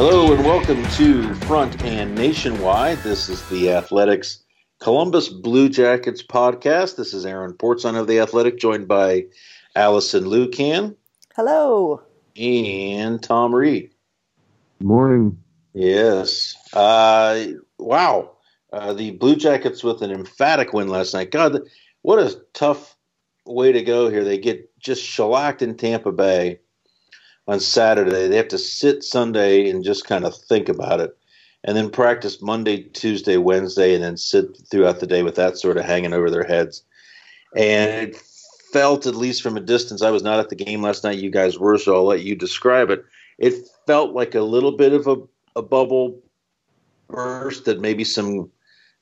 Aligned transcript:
Hello 0.00 0.32
and 0.32 0.44
welcome 0.44 0.84
to 0.90 1.34
Front 1.46 1.82
and 1.82 2.14
Nationwide. 2.14 2.98
This 2.98 3.28
is 3.28 3.44
the 3.48 3.72
Athletics 3.72 4.44
Columbus 4.78 5.28
Blue 5.28 5.68
Jackets 5.68 6.22
podcast. 6.22 6.94
This 6.94 7.12
is 7.12 7.26
Aaron 7.26 7.52
Portzline 7.52 7.98
of 7.98 8.06
the 8.06 8.20
Athletic, 8.20 8.60
joined 8.60 8.86
by 8.86 9.24
Allison 9.74 10.22
Lukan 10.22 10.94
Hello. 11.34 12.00
and 12.36 13.20
Tom 13.20 13.52
Reed. 13.52 13.92
Morning. 14.78 15.36
Yes. 15.72 16.54
Uh, 16.72 17.46
wow. 17.80 18.36
Uh, 18.72 18.92
the 18.92 19.10
Blue 19.10 19.34
Jackets 19.34 19.82
with 19.82 20.00
an 20.00 20.12
emphatic 20.12 20.72
win 20.72 20.86
last 20.86 21.12
night. 21.12 21.32
God, 21.32 21.62
what 22.02 22.20
a 22.20 22.40
tough 22.54 22.96
way 23.46 23.72
to 23.72 23.82
go 23.82 24.08
here. 24.08 24.22
They 24.22 24.38
get 24.38 24.70
just 24.78 25.02
shellacked 25.02 25.60
in 25.60 25.76
Tampa 25.76 26.12
Bay 26.12 26.60
on 27.48 27.58
Saturday. 27.58 28.28
They 28.28 28.36
have 28.36 28.48
to 28.48 28.58
sit 28.58 29.02
Sunday 29.02 29.68
and 29.68 29.82
just 29.82 30.06
kind 30.06 30.24
of 30.24 30.36
think 30.36 30.68
about 30.68 31.00
it, 31.00 31.16
and 31.64 31.76
then 31.76 31.90
practice 31.90 32.40
Monday, 32.40 32.82
Tuesday, 32.82 33.38
Wednesday, 33.38 33.94
and 33.94 34.04
then 34.04 34.16
sit 34.16 34.56
throughout 34.70 35.00
the 35.00 35.06
day 35.06 35.24
with 35.24 35.34
that 35.34 35.58
sort 35.58 35.78
of 35.78 35.84
hanging 35.84 36.12
over 36.12 36.30
their 36.30 36.44
heads. 36.44 36.84
And 37.56 38.10
it 38.10 38.22
felt, 38.72 39.06
at 39.06 39.16
least 39.16 39.42
from 39.42 39.56
a 39.56 39.60
distance, 39.60 40.02
I 40.02 40.10
was 40.10 40.22
not 40.22 40.38
at 40.38 40.50
the 40.50 40.54
game 40.54 40.82
last 40.82 41.02
night. 41.02 41.18
You 41.18 41.30
guys 41.30 41.58
were, 41.58 41.78
so 41.78 41.96
I'll 41.96 42.04
let 42.04 42.22
you 42.22 42.36
describe 42.36 42.90
it. 42.90 43.02
It 43.38 43.54
felt 43.86 44.12
like 44.12 44.34
a 44.34 44.42
little 44.42 44.72
bit 44.72 44.92
of 44.92 45.06
a, 45.06 45.16
a 45.56 45.62
bubble 45.62 46.20
burst, 47.08 47.64
that 47.64 47.80
maybe 47.80 48.04
some 48.04 48.50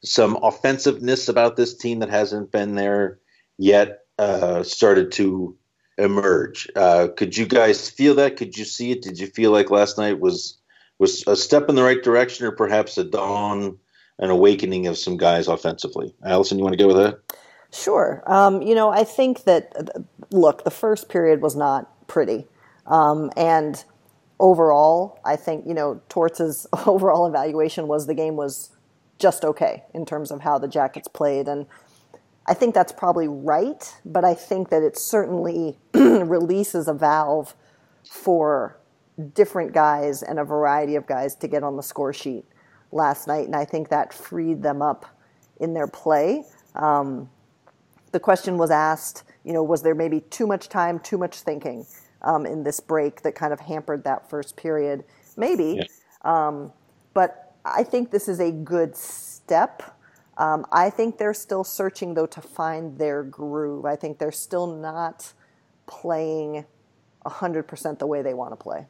some 0.05 0.39
offensiveness 0.43 1.29
about 1.29 1.57
this 1.57 1.75
team 1.75 1.99
that 1.99 2.11
hasn't 2.11 2.53
been 2.53 2.77
there 2.77 3.19
yet 3.59 4.05
uh, 4.19 4.63
started 4.63 5.11
to 5.11 5.57
emerge. 5.99 6.69
Uh, 6.77 7.09
could 7.17 7.37
you 7.37 7.47
guys 7.47 7.89
feel 7.89 8.15
that? 8.17 8.37
Could 8.37 8.57
you 8.57 8.65
see 8.65 8.93
it? 8.93 9.03
Did 9.03 9.19
you 9.19 9.27
feel 9.27 9.51
like 9.51 9.71
last 9.71 9.99
night 9.99 10.21
was 10.21 10.59
was 10.99 11.25
a 11.27 11.37
step 11.37 11.69
in 11.69 11.75
the 11.75 11.83
right 11.83 12.03
direction, 12.03 12.47
or 12.47 12.53
perhaps 12.53 12.97
a 12.97 13.05
dawn, 13.05 13.79
an 14.19 14.31
awakening 14.31 14.87
of 14.87 14.97
some 14.97 15.17
guys 15.17 15.47
offensively? 15.49 16.15
Allison, 16.25 16.59
you 16.59 16.65
want 16.65 16.73
to 16.73 16.83
go 16.83 16.89
with 16.89 16.97
that? 16.97 17.21
Sure. 17.73 18.23
Um, 18.27 18.63
you 18.63 18.75
know, 18.75 18.91
I 18.91 19.05
think 19.05 19.45
that, 19.45 19.91
look, 20.31 20.65
the 20.65 20.71
first 20.71 21.09
period 21.09 21.43
was 21.43 21.55
not 21.55 22.09
pretty. 22.09 22.47
Um, 22.87 23.31
and 23.37 23.85
overall, 24.41 25.21
I 25.25 25.37
think, 25.37 25.67
you 25.67 25.75
know, 25.75 26.01
Torts' 26.09 26.67
overall 26.87 27.27
evaluation 27.27 27.89
was 27.89 28.07
the 28.07 28.15
game 28.15 28.37
was 28.37 28.71
just 29.19 29.45
okay 29.45 29.83
in 29.95 30.07
terms 30.07 30.31
of 30.31 30.41
how 30.41 30.59
the 30.59 30.69
Jackets 30.69 31.09
played. 31.09 31.49
And 31.49 31.67
I 32.47 32.55
think 32.55 32.75
that's 32.75 32.93
probably 32.93 33.29
right, 33.29 33.95
but 34.05 34.25
I 34.25 34.35
think 34.35 34.71
that 34.71 34.83
it 34.83 34.97
certainly 34.97 35.79
releases 36.27 36.89
a 36.89 36.95
valve 36.95 37.55
for 38.11 38.79
different 39.35 39.73
guys 39.73 40.23
and 40.23 40.39
a 40.39 40.45
variety 40.45 40.95
of 40.97 41.07
guys 41.07 41.35
to 41.37 41.49
get 41.49 41.63
on 41.63 41.77
the 41.77 41.83
score 41.83 42.13
sheet 42.13 42.45
last 42.93 43.27
night. 43.27 43.47
And 43.47 43.57
I 43.57 43.65
think 43.65 43.89
that 43.89 44.13
freed 44.13 44.63
them 44.63 44.83
up 44.83 45.07
in 45.59 45.75
their 45.75 45.87
play. 45.87 46.45
Um, 46.75 47.31
the 48.13 48.21
question 48.21 48.59
was 48.59 48.71
asked, 48.71 49.25
you 49.45 49.53
know, 49.53 49.63
was 49.63 49.83
there 49.83 49.95
maybe 49.95 50.21
too 50.21 50.47
much 50.47 50.69
time, 50.69 50.99
too 50.99 51.19
much 51.19 51.41
thinking 51.41 51.87
um, 52.23 52.47
in 52.47 52.63
this 52.63 52.81
break 52.81 53.23
that 53.23 53.35
kind 53.35 53.53
of 53.53 53.61
hampered 53.61 54.05
that 54.05 54.29
first 54.29 54.57
period? 54.57 55.05
Maybe. 55.37 55.81
Yeah. 55.81 55.87
Um, 56.23 56.73
but 57.15 57.55
I 57.65 57.83
think 57.83 58.11
this 58.11 58.29
is 58.29 58.41
a 58.41 58.51
good 58.51 58.97
step. 58.97 59.83
Um, 60.39 60.67
I 60.71 60.91
think 60.91 61.17
they're 61.17 61.35
still 61.35 61.65
searching, 61.65 62.15
though, 62.15 62.27
to 62.27 62.43
find 62.43 62.99
their 62.99 63.23
groove. 63.23 63.87
I 63.87 63.97
think 63.97 64.19
they're 64.19 64.33
still 64.33 64.67
not 64.67 65.33
playing 65.87 66.65
100% 67.25 67.99
the 67.99 68.07
way 68.07 68.23
they 68.23 68.35
want 68.35 68.53
to 68.53 68.57
play. 68.57 68.87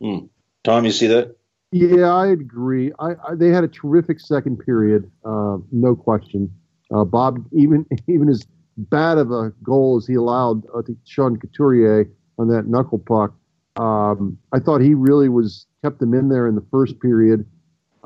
Mm. 0.00 0.28
Tom, 0.62 0.84
you 0.84 0.92
see 0.92 1.06
that? 1.08 1.36
Yeah, 1.72 2.14
I 2.14 2.28
agree. 2.28 2.92
I, 2.98 3.10
I, 3.28 3.34
they 3.34 3.48
had 3.48 3.64
a 3.64 3.68
terrific 3.68 4.20
second 4.20 4.58
period, 4.58 5.10
uh, 5.24 5.58
no 5.72 5.96
question. 5.96 6.50
Uh, 6.94 7.04
Bob, 7.04 7.44
even 7.52 7.84
even 8.08 8.28
as 8.28 8.46
bad 8.76 9.18
of 9.18 9.32
a 9.32 9.50
goal 9.62 9.96
as 9.96 10.06
he 10.06 10.14
allowed 10.14 10.62
uh, 10.74 10.82
to 10.82 10.96
Sean 11.04 11.36
Couturier 11.36 12.08
on 12.38 12.48
that 12.48 12.66
knuckle 12.66 12.98
puck, 12.98 13.34
um, 13.76 14.38
I 14.52 14.60
thought 14.60 14.80
he 14.80 14.94
really 14.94 15.28
was 15.28 15.66
kept 15.82 15.98
them 15.98 16.14
in 16.14 16.28
there 16.28 16.46
in 16.46 16.54
the 16.54 16.64
first 16.70 17.00
period. 17.00 17.44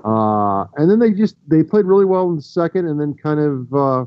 Uh, 0.05 0.65
and 0.77 0.91
then 0.91 0.99
they 0.99 1.11
just 1.13 1.37
they 1.47 1.63
played 1.63 1.85
really 1.85 2.05
well 2.05 2.29
in 2.31 2.37
the 2.37 2.43
second, 2.43 2.87
and 2.87 3.01
then 3.01 3.15
kind 3.15 3.41
of 3.41 3.75
uh, 3.75 4.05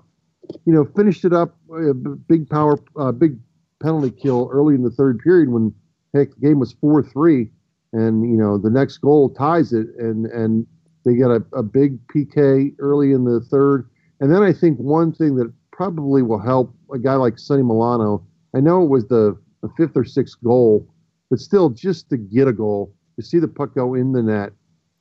you 0.65 0.73
know 0.73 0.85
finished 0.95 1.25
it 1.25 1.33
up 1.33 1.55
a 1.71 1.93
big 1.93 2.49
power, 2.49 2.79
uh, 2.97 3.11
big 3.11 3.37
penalty 3.81 4.11
kill 4.11 4.49
early 4.51 4.75
in 4.75 4.83
the 4.83 4.91
third 4.91 5.19
period 5.19 5.49
when 5.49 5.73
heck 6.13 6.29
the 6.35 6.41
game 6.41 6.59
was 6.59 6.73
four 6.73 7.03
three, 7.03 7.49
and 7.93 8.23
you 8.29 8.37
know 8.37 8.57
the 8.57 8.69
next 8.69 8.99
goal 8.99 9.29
ties 9.29 9.73
it, 9.73 9.87
and 9.97 10.25
and 10.27 10.67
they 11.05 11.15
get 11.15 11.31
a, 11.31 11.43
a 11.53 11.63
big 11.63 11.99
PK 12.07 12.75
early 12.79 13.11
in 13.11 13.25
the 13.25 13.41
third, 13.41 13.89
and 14.19 14.33
then 14.33 14.43
I 14.43 14.53
think 14.53 14.77
one 14.77 15.11
thing 15.11 15.35
that 15.35 15.51
probably 15.71 16.21
will 16.21 16.39
help 16.39 16.73
a 16.93 16.99
guy 16.99 17.15
like 17.15 17.39
Sonny 17.39 17.63
Milano. 17.63 18.25
I 18.55 18.59
know 18.59 18.83
it 18.83 18.89
was 18.89 19.07
the, 19.07 19.37
the 19.63 19.69
fifth 19.77 19.95
or 19.95 20.03
sixth 20.05 20.37
goal, 20.43 20.87
but 21.29 21.39
still 21.39 21.69
just 21.69 22.09
to 22.09 22.17
get 22.17 22.47
a 22.47 22.53
goal, 22.53 22.93
to 23.17 23.25
see 23.25 23.39
the 23.39 23.47
puck 23.47 23.73
go 23.73 23.95
in 23.95 24.11
the 24.11 24.21
net 24.21 24.53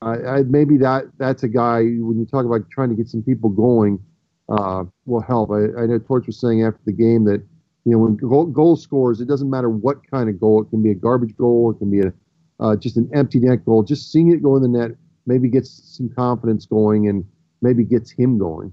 I, 0.02 0.14
I, 0.38 0.42
maybe 0.44 0.78
that 0.78 1.04
that's 1.18 1.42
a 1.42 1.48
guy 1.48 1.80
when 1.82 2.18
you 2.18 2.26
talk 2.30 2.46
about 2.46 2.70
trying 2.70 2.88
to 2.88 2.94
get 2.94 3.08
some 3.08 3.22
people 3.22 3.50
going. 3.50 4.00
uh, 4.50 4.84
will 5.06 5.20
help. 5.20 5.50
I, 5.50 5.82
I 5.82 5.86
know 5.86 5.98
Torts 5.98 6.26
was 6.26 6.40
saying 6.40 6.64
after 6.64 6.80
the 6.84 6.92
game 6.92 7.24
that 7.24 7.42
you 7.84 7.92
know 7.92 7.98
when 7.98 8.16
goal, 8.16 8.46
goal 8.46 8.76
scores, 8.76 9.20
it 9.20 9.28
doesn't 9.28 9.50
matter 9.50 9.70
what 9.70 10.08
kind 10.10 10.28
of 10.28 10.38
goal. 10.38 10.62
It 10.62 10.70
can 10.70 10.82
be 10.82 10.90
a 10.90 10.94
garbage 10.94 11.36
goal. 11.36 11.70
It 11.70 11.78
can 11.78 11.90
be 11.90 12.00
a 12.00 12.12
uh, 12.60 12.76
just 12.76 12.96
an 12.96 13.10
empty 13.14 13.40
net 13.40 13.64
goal. 13.64 13.82
Just 13.82 14.12
seeing 14.12 14.30
it 14.30 14.42
go 14.42 14.56
in 14.56 14.62
the 14.62 14.68
net 14.68 14.92
maybe 15.26 15.48
gets 15.48 15.96
some 15.96 16.08
confidence 16.10 16.66
going 16.66 17.08
and 17.08 17.24
maybe 17.62 17.84
gets 17.84 18.10
him 18.10 18.38
going. 18.38 18.72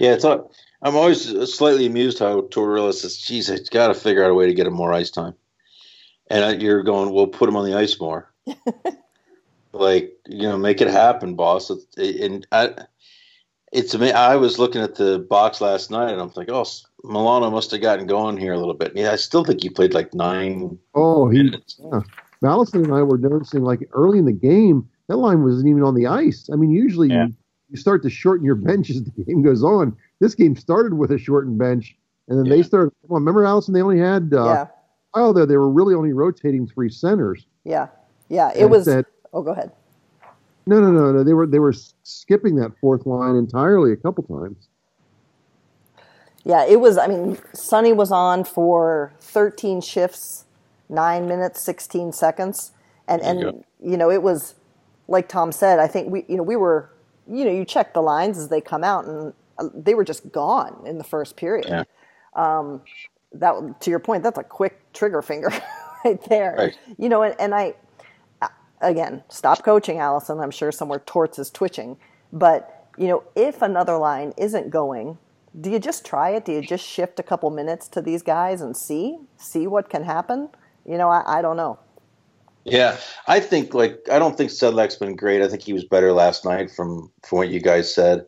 Yeah, 0.00 0.14
it's. 0.14 0.24
A, 0.24 0.42
I'm 0.82 0.96
always 0.96 1.28
slightly 1.52 1.86
amused 1.86 2.18
how 2.18 2.42
Tortorella 2.42 2.92
says, 2.92 3.16
"Geez, 3.16 3.50
I 3.50 3.58
got 3.70 3.88
to 3.88 3.94
figure 3.94 4.24
out 4.24 4.30
a 4.30 4.34
way 4.34 4.46
to 4.46 4.54
get 4.54 4.66
him 4.66 4.74
more 4.74 4.92
ice 4.92 5.10
time," 5.10 5.34
and 6.28 6.60
you're 6.60 6.82
going, 6.82 7.12
"We'll 7.12 7.26
put 7.26 7.48
him 7.48 7.56
on 7.56 7.64
the 7.64 7.76
ice 7.76 7.98
more." 8.00 8.32
like 9.72 10.12
you 10.26 10.48
know, 10.48 10.58
make 10.58 10.80
it 10.80 10.88
happen, 10.88 11.34
boss. 11.34 11.70
And 11.96 12.46
I, 12.52 12.74
it's 13.72 13.96
me. 13.96 14.12
I 14.12 14.36
was 14.36 14.58
looking 14.58 14.82
at 14.82 14.96
the 14.96 15.18
box 15.18 15.60
last 15.60 15.90
night, 15.90 16.12
and 16.12 16.20
I'm 16.20 16.32
like, 16.34 16.50
"Oh, 16.50 16.66
Milano 17.04 17.50
must 17.50 17.70
have 17.70 17.80
gotten 17.80 18.06
going 18.06 18.36
here 18.36 18.52
a 18.52 18.58
little 18.58 18.74
bit." 18.74 18.92
Yeah, 18.94 19.12
I 19.12 19.16
still 19.16 19.44
think 19.44 19.62
he 19.62 19.70
played 19.70 19.94
like 19.94 20.14
nine. 20.14 20.78
Oh, 20.94 21.28
he. 21.28 21.42
Minutes. 21.42 21.80
Yeah. 21.82 22.00
Allison 22.44 22.84
and 22.84 22.92
I 22.92 23.02
were 23.02 23.18
noticing 23.18 23.62
like 23.62 23.88
early 23.92 24.18
in 24.18 24.24
the 24.24 24.32
game 24.32 24.88
that 25.08 25.16
line 25.16 25.44
wasn't 25.44 25.68
even 25.68 25.82
on 25.82 25.94
the 25.94 26.06
ice. 26.06 26.50
I 26.52 26.56
mean, 26.56 26.70
usually 26.70 27.08
yeah. 27.08 27.26
you, 27.26 27.34
you 27.70 27.76
start 27.76 28.02
to 28.02 28.10
shorten 28.10 28.44
your 28.44 28.54
bench 28.70 28.90
as 28.90 29.02
the 29.02 29.10
game 29.10 29.42
goes 29.42 29.62
on 29.62 29.96
this 30.22 30.36
game 30.36 30.54
started 30.54 30.94
with 30.94 31.10
a 31.10 31.18
shortened 31.18 31.58
bench, 31.58 31.96
and 32.28 32.38
then 32.38 32.46
yeah. 32.46 32.56
they 32.56 32.62
started. 32.62 32.92
Well, 33.02 33.18
remember, 33.18 33.44
Allison? 33.44 33.74
They 33.74 33.82
only 33.82 33.98
had 33.98 34.32
uh, 34.32 34.44
yeah. 34.44 34.66
oh, 35.14 35.32
there 35.32 35.44
they 35.44 35.56
were 35.56 35.68
really 35.68 35.94
only 35.94 36.12
rotating 36.12 36.66
three 36.66 36.90
centers. 36.90 37.44
Yeah, 37.64 37.88
yeah. 38.28 38.52
It 38.54 38.62
and 38.62 38.70
was. 38.70 38.84
Said, 38.84 39.04
oh, 39.32 39.42
go 39.42 39.50
ahead. 39.50 39.72
No, 40.64 40.80
no, 40.80 40.92
no, 40.92 41.10
no. 41.10 41.24
They 41.24 41.34
were 41.34 41.48
they 41.48 41.58
were 41.58 41.74
skipping 42.04 42.54
that 42.56 42.70
fourth 42.80 43.04
line 43.04 43.34
entirely 43.34 43.92
a 43.92 43.96
couple 43.96 44.22
times. 44.22 44.68
Yeah, 46.44 46.64
it 46.66 46.80
was. 46.80 46.98
I 46.98 47.06
mean, 47.06 47.38
Sonny 47.54 47.92
was 47.92 48.10
on 48.10 48.44
for 48.44 49.12
13 49.20 49.80
shifts, 49.80 50.44
nine 50.88 51.28
minutes, 51.28 51.60
16 51.62 52.12
seconds, 52.12 52.72
and 53.06 53.22
and 53.22 53.40
you, 53.40 53.64
you 53.82 53.96
know 53.96 54.10
it 54.10 54.22
was 54.22 54.54
like 55.08 55.28
Tom 55.28 55.52
said. 55.52 55.78
I 55.78 55.86
think 55.86 56.10
we 56.10 56.24
you 56.28 56.36
know 56.36 56.42
we 56.42 56.56
were 56.56 56.90
you 57.28 57.44
know 57.44 57.52
you 57.52 57.64
check 57.64 57.94
the 57.94 58.02
lines 58.02 58.38
as 58.38 58.48
they 58.48 58.60
come 58.60 58.82
out, 58.82 59.04
and 59.04 59.32
they 59.74 59.94
were 59.94 60.04
just 60.04 60.32
gone 60.32 60.82
in 60.86 60.98
the 60.98 61.04
first 61.04 61.36
period. 61.36 61.66
Yeah. 61.68 61.84
Um, 62.34 62.82
that 63.34 63.80
to 63.80 63.90
your 63.90 64.00
point, 64.00 64.24
that's 64.24 64.38
a 64.38 64.44
quick 64.44 64.92
trigger 64.92 65.22
finger 65.22 65.50
right 66.04 66.22
there. 66.28 66.54
Right. 66.58 66.78
You 66.98 67.08
know, 67.08 67.22
and, 67.22 67.36
and 67.40 67.54
I 67.54 67.74
again 68.80 69.22
stop 69.28 69.64
coaching, 69.64 69.98
Allison. 69.98 70.40
I'm 70.40 70.50
sure 70.50 70.72
somewhere 70.72 71.02
Torts 71.06 71.38
is 71.38 71.50
twitching, 71.50 71.98
but 72.32 72.88
you 72.98 73.06
know, 73.08 73.22
if 73.36 73.62
another 73.62 73.96
line 73.96 74.32
isn't 74.36 74.70
going, 74.70 75.18
do 75.60 75.70
you 75.70 75.78
just 75.78 76.04
try 76.04 76.30
it? 76.30 76.44
Do 76.44 76.52
you 76.52 76.62
just 76.62 76.86
shift 76.86 77.18
a 77.18 77.22
couple 77.22 77.50
minutes 77.50 77.88
to 77.88 78.00
these 78.00 78.22
guys 78.22 78.60
and 78.60 78.76
see 78.76 79.18
see 79.36 79.66
what 79.66 79.90
can 79.90 80.04
happen? 80.04 80.48
You 80.86 80.98
know, 80.98 81.08
I, 81.08 81.38
I 81.38 81.42
don't 81.42 81.56
know. 81.56 81.78
Yeah, 82.64 82.96
I 83.26 83.40
think 83.40 83.74
like 83.74 83.98
I 84.10 84.18
don't 84.18 84.36
think 84.36 84.50
Sedlak's 84.50 84.96
been 84.96 85.16
great. 85.16 85.42
I 85.42 85.48
think 85.48 85.62
he 85.62 85.72
was 85.72 85.84
better 85.84 86.12
last 86.12 86.44
night 86.44 86.70
from 86.70 87.10
from 87.26 87.38
what 87.38 87.50
you 87.50 87.60
guys 87.60 87.92
said. 87.92 88.26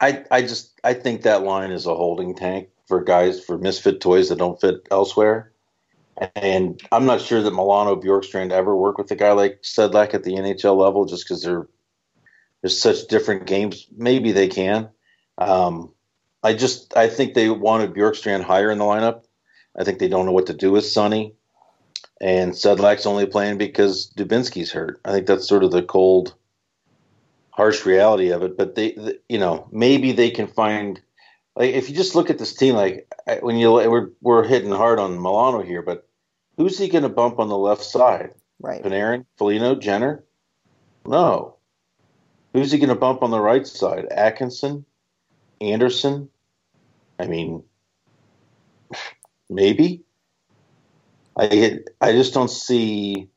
I 0.00 0.24
I 0.30 0.42
just 0.42 0.78
I 0.84 0.94
think 0.94 1.22
that 1.22 1.44
line 1.44 1.70
is 1.70 1.86
a 1.86 1.94
holding 1.94 2.34
tank 2.34 2.68
for 2.86 3.02
guys 3.02 3.42
for 3.42 3.56
misfit 3.56 4.00
toys 4.00 4.28
that 4.28 4.38
don't 4.38 4.60
fit 4.60 4.86
elsewhere. 4.90 5.52
And 6.36 6.80
I'm 6.92 7.06
not 7.06 7.22
sure 7.22 7.40
that 7.40 7.52
Milano 7.52 7.96
Bjorkstrand 7.96 8.52
ever 8.52 8.76
work 8.76 8.98
with 8.98 9.10
a 9.10 9.16
guy 9.16 9.32
like 9.32 9.62
Sedlak 9.62 10.12
at 10.12 10.24
the 10.24 10.34
NHL 10.34 10.76
level, 10.76 11.06
just 11.06 11.24
because 11.24 11.42
they're 11.42 11.66
there's 12.60 12.78
such 12.78 13.06
different 13.08 13.46
games. 13.46 13.86
Maybe 13.96 14.32
they 14.32 14.48
can. 14.48 14.90
Um, 15.38 15.92
I 16.42 16.54
just 16.54 16.96
I 16.96 17.08
think 17.08 17.34
they 17.34 17.48
wanted 17.50 17.94
Bjorkstrand 17.94 18.42
higher 18.42 18.70
in 18.70 18.78
the 18.78 18.84
lineup. 18.84 19.24
I 19.78 19.84
think 19.84 19.98
they 19.98 20.08
don't 20.08 20.26
know 20.26 20.32
what 20.32 20.46
to 20.46 20.54
do 20.54 20.72
with 20.72 20.84
Sonny, 20.84 21.34
and 22.20 22.52
Sedlak's 22.52 23.06
only 23.06 23.26
playing 23.26 23.58
because 23.58 24.12
Dubinsky's 24.16 24.72
hurt. 24.72 25.00
I 25.04 25.12
think 25.12 25.26
that's 25.26 25.48
sort 25.48 25.64
of 25.64 25.70
the 25.70 25.82
cold 25.82 26.34
harsh 27.50 27.86
reality 27.86 28.30
of 28.30 28.42
it. 28.42 28.56
But 28.56 28.74
they, 28.74 28.92
the, 28.92 29.20
you 29.28 29.38
know, 29.38 29.68
maybe 29.70 30.12
they 30.12 30.30
can 30.30 30.46
find 30.46 31.00
like 31.56 31.74
if 31.74 31.88
you 31.88 31.94
just 31.94 32.14
look 32.14 32.30
at 32.30 32.38
this 32.38 32.54
team, 32.54 32.74
like 32.74 33.12
when 33.40 33.56
you 33.56 33.72
we're 33.72 34.10
we're 34.20 34.44
hitting 34.44 34.70
hard 34.70 34.98
on 34.98 35.20
Milano 35.22 35.62
here, 35.62 35.82
but 35.82 36.08
who's 36.56 36.78
he 36.78 36.88
going 36.88 37.02
to 37.02 37.08
bump 37.08 37.38
on 37.38 37.48
the 37.48 37.58
left 37.58 37.84
side? 37.84 38.32
Right, 38.60 38.82
Panarin, 38.82 39.26
Foligno, 39.36 39.74
Jenner. 39.74 40.24
No. 41.04 41.56
Who's 42.52 42.70
he 42.70 42.78
going 42.78 42.90
to 42.90 42.94
bump 42.94 43.22
on 43.22 43.30
the 43.30 43.40
right 43.40 43.66
side? 43.66 44.06
Atkinson, 44.10 44.84
Anderson. 45.60 46.28
I 47.22 47.26
mean, 47.26 47.62
maybe. 49.48 50.02
I 51.38 51.78
I 52.00 52.12
just 52.12 52.34
don't 52.34 52.50
see 52.50 53.30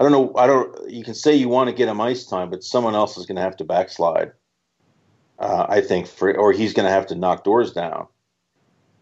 I 0.00 0.02
don't 0.02 0.12
know. 0.12 0.32
I 0.34 0.46
don't. 0.46 0.90
You 0.90 1.04
can 1.04 1.12
say 1.12 1.34
you 1.34 1.50
want 1.50 1.68
to 1.68 1.76
get 1.76 1.88
him 1.88 2.00
ice 2.00 2.24
time, 2.24 2.48
but 2.48 2.64
someone 2.64 2.94
else 2.94 3.18
is 3.18 3.26
going 3.26 3.36
to 3.36 3.42
have 3.42 3.58
to 3.58 3.64
backslide. 3.64 4.32
Uh, 5.38 5.66
I 5.68 5.82
think 5.82 6.06
for, 6.06 6.34
or 6.34 6.52
he's 6.52 6.72
going 6.72 6.86
to 6.86 6.92
have 6.92 7.06
to 7.08 7.14
knock 7.14 7.44
doors 7.44 7.72
down, 7.72 8.06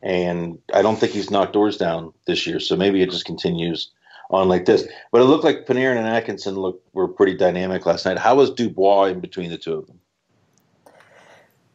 and 0.02 0.58
I 0.74 0.82
don't 0.82 0.98
think 0.98 1.12
he's 1.12 1.30
knocked 1.30 1.52
doors 1.52 1.76
down 1.76 2.12
this 2.26 2.48
year. 2.48 2.58
So 2.58 2.74
maybe 2.74 3.00
it 3.00 3.12
just 3.12 3.26
continues 3.26 3.92
on 4.30 4.48
like 4.48 4.64
this. 4.64 4.88
But 5.12 5.20
it 5.20 5.26
looked 5.26 5.44
like 5.44 5.66
Panarin 5.66 5.98
and 5.98 6.06
Atkinson 6.08 6.56
look 6.56 6.82
were 6.94 7.06
pretty 7.06 7.36
dynamic 7.36 7.86
last 7.86 8.04
night. 8.04 8.18
How 8.18 8.34
was 8.34 8.50
Dubois 8.50 9.04
in 9.04 9.20
between 9.20 9.50
the 9.50 9.58
two 9.58 9.74
of 9.74 9.86
them? 9.86 10.00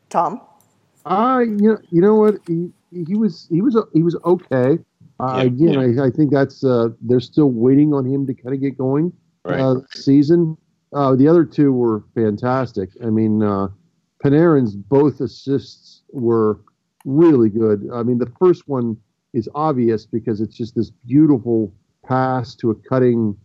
Tom, 0.09 0.41
uh, 1.05 1.41
you 1.45 1.55
know, 1.55 1.77
you 1.89 2.01
know 2.01 2.15
what 2.15 2.35
he, 2.47 2.71
he 2.91 3.15
was 3.15 3.47
he 3.49 3.61
was 3.61 3.77
he 3.93 4.03
was 4.03 4.15
okay. 4.25 4.79
Uh, 5.19 5.35
yeah, 5.37 5.43
again, 5.43 5.93
yeah. 5.95 6.03
I, 6.03 6.07
I, 6.07 6.09
think 6.09 6.31
that's 6.31 6.63
uh, 6.63 6.89
they're 7.01 7.19
still 7.19 7.51
waiting 7.51 7.93
on 7.93 8.05
him 8.05 8.25
to 8.27 8.33
kind 8.33 8.53
of 8.53 8.61
get 8.61 8.77
going. 8.77 9.13
Right. 9.45 9.59
Uh, 9.59 9.81
season. 9.93 10.57
Uh, 10.93 11.15
the 11.15 11.27
other 11.27 11.43
two 11.43 11.71
were 11.71 12.03
fantastic. 12.15 12.89
I 13.03 13.09
mean, 13.09 13.41
uh, 13.41 13.67
Panarin's 14.23 14.75
both 14.75 15.19
assists 15.21 16.03
were 16.11 16.61
really 17.05 17.49
good. 17.49 17.89
I 17.93 18.03
mean, 18.03 18.19
the 18.19 18.31
first 18.39 18.67
one 18.67 18.97
is 19.33 19.49
obvious 19.55 20.05
because 20.05 20.39
it's 20.39 20.55
just 20.55 20.75
this 20.75 20.91
beautiful 21.05 21.73
pass 22.05 22.55
to 22.55 22.71
a 22.71 22.75
cutting 22.75 23.35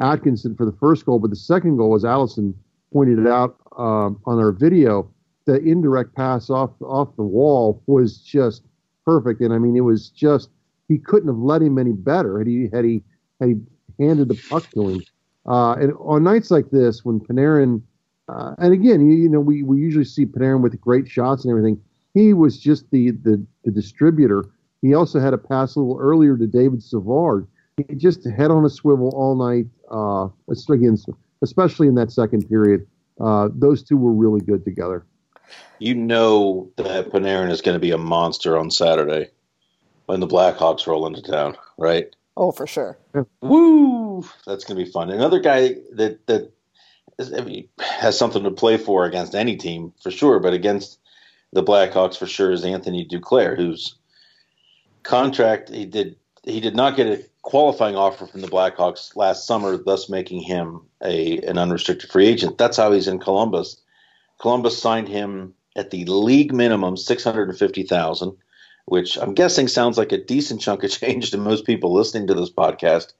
Atkinson 0.00 0.54
for 0.56 0.66
the 0.66 0.76
first 0.78 1.06
goal, 1.06 1.18
but 1.18 1.30
the 1.30 1.36
second 1.36 1.76
goal, 1.76 1.94
as 1.94 2.04
Allison 2.04 2.54
pointed 2.92 3.18
it 3.18 3.26
out 3.26 3.56
um, 3.78 4.20
on 4.26 4.38
our 4.38 4.52
video, 4.52 5.10
the 5.46 5.60
indirect 5.60 6.14
pass 6.14 6.50
off 6.50 6.70
off 6.82 7.14
the 7.16 7.22
wall 7.22 7.82
was 7.86 8.18
just 8.18 8.64
perfect. 9.04 9.40
And 9.40 9.54
I 9.54 9.58
mean, 9.58 9.76
it 9.76 9.80
was 9.80 10.10
just 10.10 10.50
he 10.88 10.98
couldn't 10.98 11.28
have 11.28 11.38
let 11.38 11.62
him 11.62 11.78
any 11.78 11.92
better 11.92 12.38
had 12.38 12.46
he 12.46 12.68
had 12.72 12.84
he 12.84 13.02
had 13.40 13.48
he 13.48 14.04
handed 14.04 14.28
the 14.28 14.40
puck 14.48 14.68
to 14.74 14.88
him. 14.88 15.02
Uh, 15.46 15.74
and 15.74 15.92
on 16.00 16.24
nights 16.24 16.50
like 16.50 16.70
this, 16.70 17.04
when 17.04 17.20
Panarin, 17.20 17.80
uh, 18.28 18.54
and 18.58 18.72
again, 18.72 19.08
you, 19.08 19.16
you, 19.16 19.28
know, 19.28 19.40
we, 19.40 19.62
we 19.62 19.78
usually 19.78 20.04
see 20.04 20.26
Panarin 20.26 20.60
with 20.60 20.78
great 20.80 21.06
shots 21.06 21.44
and 21.44 21.50
everything. 21.50 21.80
He 22.14 22.34
was 22.34 22.58
just 22.58 22.90
the, 22.90 23.12
the, 23.12 23.44
the 23.64 23.70
distributor. 23.70 24.44
He 24.82 24.94
also 24.94 25.20
had 25.20 25.34
a 25.34 25.38
pass 25.38 25.76
a 25.76 25.80
little 25.80 25.98
earlier 26.00 26.36
to 26.36 26.46
David 26.46 26.82
Savard. 26.82 27.46
He 27.76 27.94
just 27.94 28.26
head 28.26 28.50
on 28.50 28.64
a 28.64 28.70
swivel 28.70 29.10
all 29.14 29.36
night. 29.36 29.66
Uh, 29.88 30.28
especially 31.42 31.86
in 31.86 31.94
that 31.94 32.10
second 32.10 32.48
period, 32.48 32.86
uh, 33.20 33.48
those 33.54 33.82
two 33.84 33.96
were 33.96 34.12
really 34.12 34.40
good 34.40 34.64
together. 34.64 35.06
You 35.78 35.94
know 35.94 36.70
that 36.76 37.10
Panarin 37.10 37.50
is 37.50 37.60
going 37.60 37.74
to 37.74 37.80
be 37.80 37.90
a 37.90 37.98
monster 37.98 38.58
on 38.58 38.70
Saturday 38.70 39.30
when 40.06 40.20
the 40.20 40.26
Blackhawks 40.26 40.86
roll 40.86 41.06
into 41.06 41.22
town, 41.22 41.56
right? 41.76 42.14
Oh, 42.36 42.52
for 42.52 42.66
sure. 42.66 42.98
Woo! 43.40 44.22
That's 44.46 44.64
going 44.64 44.78
to 44.78 44.84
be 44.84 44.90
fun. 44.90 45.10
Another 45.10 45.40
guy 45.40 45.76
that 45.92 46.26
that 46.26 46.52
is, 47.18 47.32
I 47.32 47.40
mean, 47.40 47.68
has 47.80 48.18
something 48.18 48.42
to 48.42 48.50
play 48.50 48.76
for 48.76 49.04
against 49.04 49.34
any 49.34 49.56
team 49.56 49.92
for 50.02 50.10
sure, 50.10 50.38
but 50.38 50.52
against 50.52 50.98
the 51.52 51.62
Blackhawks 51.62 52.16
for 52.16 52.26
sure 52.26 52.52
is 52.52 52.64
Anthony 52.64 53.06
Duclair, 53.06 53.56
whose 53.56 53.96
contract 55.02 55.70
he 55.70 55.86
did 55.86 56.16
he 56.42 56.60
did 56.60 56.76
not 56.76 56.96
get 56.96 57.06
a 57.06 57.24
qualifying 57.42 57.96
offer 57.96 58.26
from 58.26 58.40
the 58.40 58.48
Blackhawks 58.48 59.16
last 59.16 59.46
summer, 59.46 59.76
thus 59.76 60.08
making 60.08 60.42
him 60.42 60.82
a 61.02 61.38
an 61.38 61.58
unrestricted 61.58 62.10
free 62.10 62.26
agent. 62.26 62.58
That's 62.58 62.76
how 62.76 62.92
he's 62.92 63.08
in 63.08 63.18
Columbus. 63.18 63.80
Columbus 64.38 64.80
signed 64.80 65.08
him 65.08 65.54
at 65.76 65.90
the 65.90 66.04
league 66.06 66.52
minimum 66.52 66.96
six 66.96 67.22
hundred 67.22 67.48
and 67.48 67.58
fifty 67.58 67.84
thousand 67.84 68.36
which 68.86 69.18
I'm 69.18 69.34
guessing 69.34 69.68
sounds 69.68 69.98
like 69.98 70.12
a 70.12 70.24
decent 70.24 70.60
chunk 70.60 70.82
of 70.82 70.90
change 71.00 71.30
to 71.30 71.36
most 71.36 71.66
people 71.66 71.92
listening 71.92 72.28
to 72.28 72.34
this 72.34 72.50
podcast. 72.50 73.12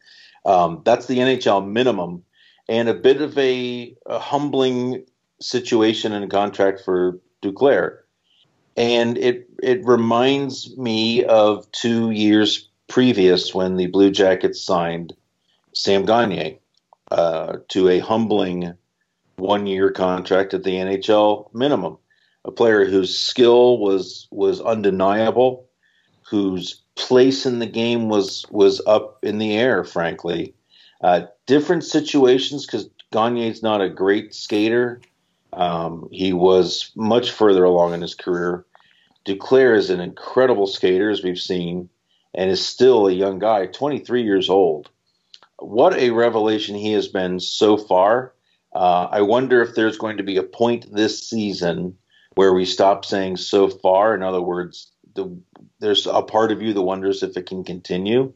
Um, 0.47 0.83
that's 0.85 1.07
the 1.07 1.19
NHL 1.19 1.69
minimum, 1.69 2.25
and 2.69 2.89
a 2.89 2.95
bit 2.95 3.21
of 3.21 3.37
a, 3.37 3.95
a 4.07 4.19
humbling 4.19 5.05
situation 5.41 6.13
and 6.13 6.31
contract 6.31 6.83
for 6.85 7.21
Duclair. 7.43 7.99
And 8.77 9.19
it 9.19 9.49
it 9.63 9.85
reminds 9.85 10.77
me 10.77 11.25
of 11.25 11.71
two 11.73 12.11
years 12.11 12.69
previous 12.89 13.55
when 13.55 13.77
the 13.77 13.89
Blue 13.89 14.11
Jackets 14.11 14.63
signed 14.63 15.15
Sam 15.75 16.05
Gagner 16.05 16.59
uh, 17.11 17.59
to 17.69 17.89
a 17.89 17.99
humbling 17.99 18.75
one 19.37 19.67
year 19.67 19.91
contract 19.91 20.55
at 20.55 20.63
the 20.63 20.75
NHL 20.75 21.53
minimum. 21.53 21.99
A 22.47 22.53
player 22.53 22.85
whose 22.85 23.19
skill 23.19 23.79
was 23.79 24.29
was 24.31 24.61
undeniable, 24.61 25.69
whose 26.23 26.81
place 26.95 27.45
in 27.45 27.59
the 27.59 27.67
game 27.67 28.09
was 28.09 28.47
was 28.51 28.81
up 28.87 29.19
in 29.25 29.39
the 29.39 29.57
air. 29.57 29.83
Frankly, 29.83 30.55
uh, 31.03 31.23
different 31.47 31.85
situations 31.85 32.65
because 32.65 32.89
Gagner's 33.13 33.65
not 33.65 33.81
a 33.81 33.89
great 33.89 34.33
skater. 34.33 35.01
Um, 35.53 36.09
he 36.13 36.33
was 36.33 36.93
much 36.95 37.33
further 37.33 37.65
along 37.65 37.95
in 37.95 38.03
his 38.03 38.15
career. 38.15 38.65
Duclair 39.25 39.77
is 39.77 39.91
an 39.91 40.01
incredible 40.01 40.69
skater, 40.69 41.11
as 41.11 41.25
we've 41.25 41.41
seen, 41.41 41.89
and 42.33 42.51
is 42.51 42.65
still 42.65 43.09
a 43.09 43.13
young 43.13 43.41
guy, 43.41 43.67
23 43.67 44.23
years 44.23 44.49
old. 44.49 44.89
What 45.59 45.95
a 45.95 46.11
revelation 46.11 46.77
he 46.77 46.93
has 46.93 47.09
been 47.09 47.41
so 47.41 47.77
far. 47.77 48.35
Uh, 48.73 49.09
I 49.11 49.23
wonder 49.23 49.63
if 49.63 49.75
there's 49.75 49.99
going 49.99 50.19
to 50.19 50.23
be 50.23 50.37
a 50.37 50.43
point 50.43 50.93
this 50.93 51.27
season 51.29 51.97
where 52.37 52.53
we 52.53 52.65
stop 52.65 53.05
saying 53.05 53.39
so 53.39 53.69
far. 53.69 54.15
In 54.15 54.23
other 54.23 54.43
words, 54.43 54.93
the, 55.15 55.37
there's 55.81 56.07
a 56.07 56.23
part 56.23 56.53
of 56.53 56.63
you 56.63 56.73
that 56.75 56.83
wonders 56.83 57.23
if 57.23 57.37
it 57.37 57.47
can 57.47 57.65
continue. 57.65 58.33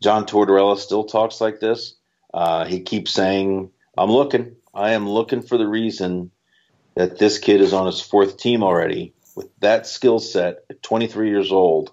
John 0.00 0.24
Tortorella 0.24 0.76
still 0.76 1.04
talks 1.04 1.40
like 1.40 1.60
this. 1.60 1.94
Uh, 2.32 2.64
he 2.64 2.80
keeps 2.80 3.12
saying, 3.12 3.70
I'm 3.96 4.10
looking. 4.10 4.56
I 4.74 4.92
am 4.92 5.08
looking 5.08 5.42
for 5.42 5.56
the 5.56 5.68
reason 5.68 6.30
that 6.96 7.18
this 7.18 7.38
kid 7.38 7.60
is 7.60 7.72
on 7.72 7.86
his 7.86 8.00
fourth 8.00 8.38
team 8.38 8.62
already 8.62 9.14
with 9.36 9.48
that 9.60 9.86
skill 9.86 10.18
set 10.18 10.64
at 10.70 10.82
23 10.82 11.28
years 11.28 11.52
old. 11.52 11.92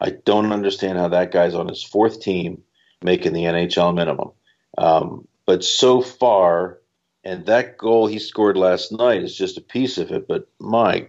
I 0.00 0.10
don't 0.10 0.52
understand 0.52 0.98
how 0.98 1.08
that 1.08 1.30
guy's 1.30 1.54
on 1.54 1.68
his 1.68 1.82
fourth 1.82 2.20
team 2.20 2.62
making 3.02 3.34
the 3.34 3.44
NHL 3.44 3.94
minimum. 3.94 4.30
Um, 4.78 5.28
but 5.44 5.62
so 5.62 6.00
far, 6.00 6.78
and 7.26 7.44
that 7.46 7.76
goal 7.76 8.06
he 8.06 8.20
scored 8.20 8.56
last 8.56 8.92
night 8.92 9.24
is 9.24 9.36
just 9.36 9.58
a 9.58 9.60
piece 9.60 9.98
of 9.98 10.12
it. 10.12 10.28
But 10.28 10.46
my 10.60 11.08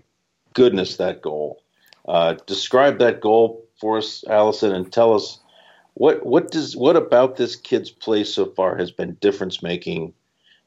goodness, 0.54 0.98
that 0.98 1.22
goal! 1.22 1.62
Uh, 2.08 2.36
describe 2.48 2.98
that 2.98 3.22
goal 3.22 3.64
for 3.80 4.00
us, 4.00 4.24
Allison, 4.28 4.74
and 4.74 4.92
tell 4.92 5.14
us 5.14 5.40
what 5.94 6.26
what 6.26 6.50
does 6.50 6.76
what 6.76 6.96
about 6.96 7.36
this 7.36 7.56
kid's 7.56 7.92
play 7.92 8.24
so 8.24 8.48
far 8.48 8.78
has 8.78 8.90
been 8.90 9.14
difference 9.22 9.62
making 9.62 10.12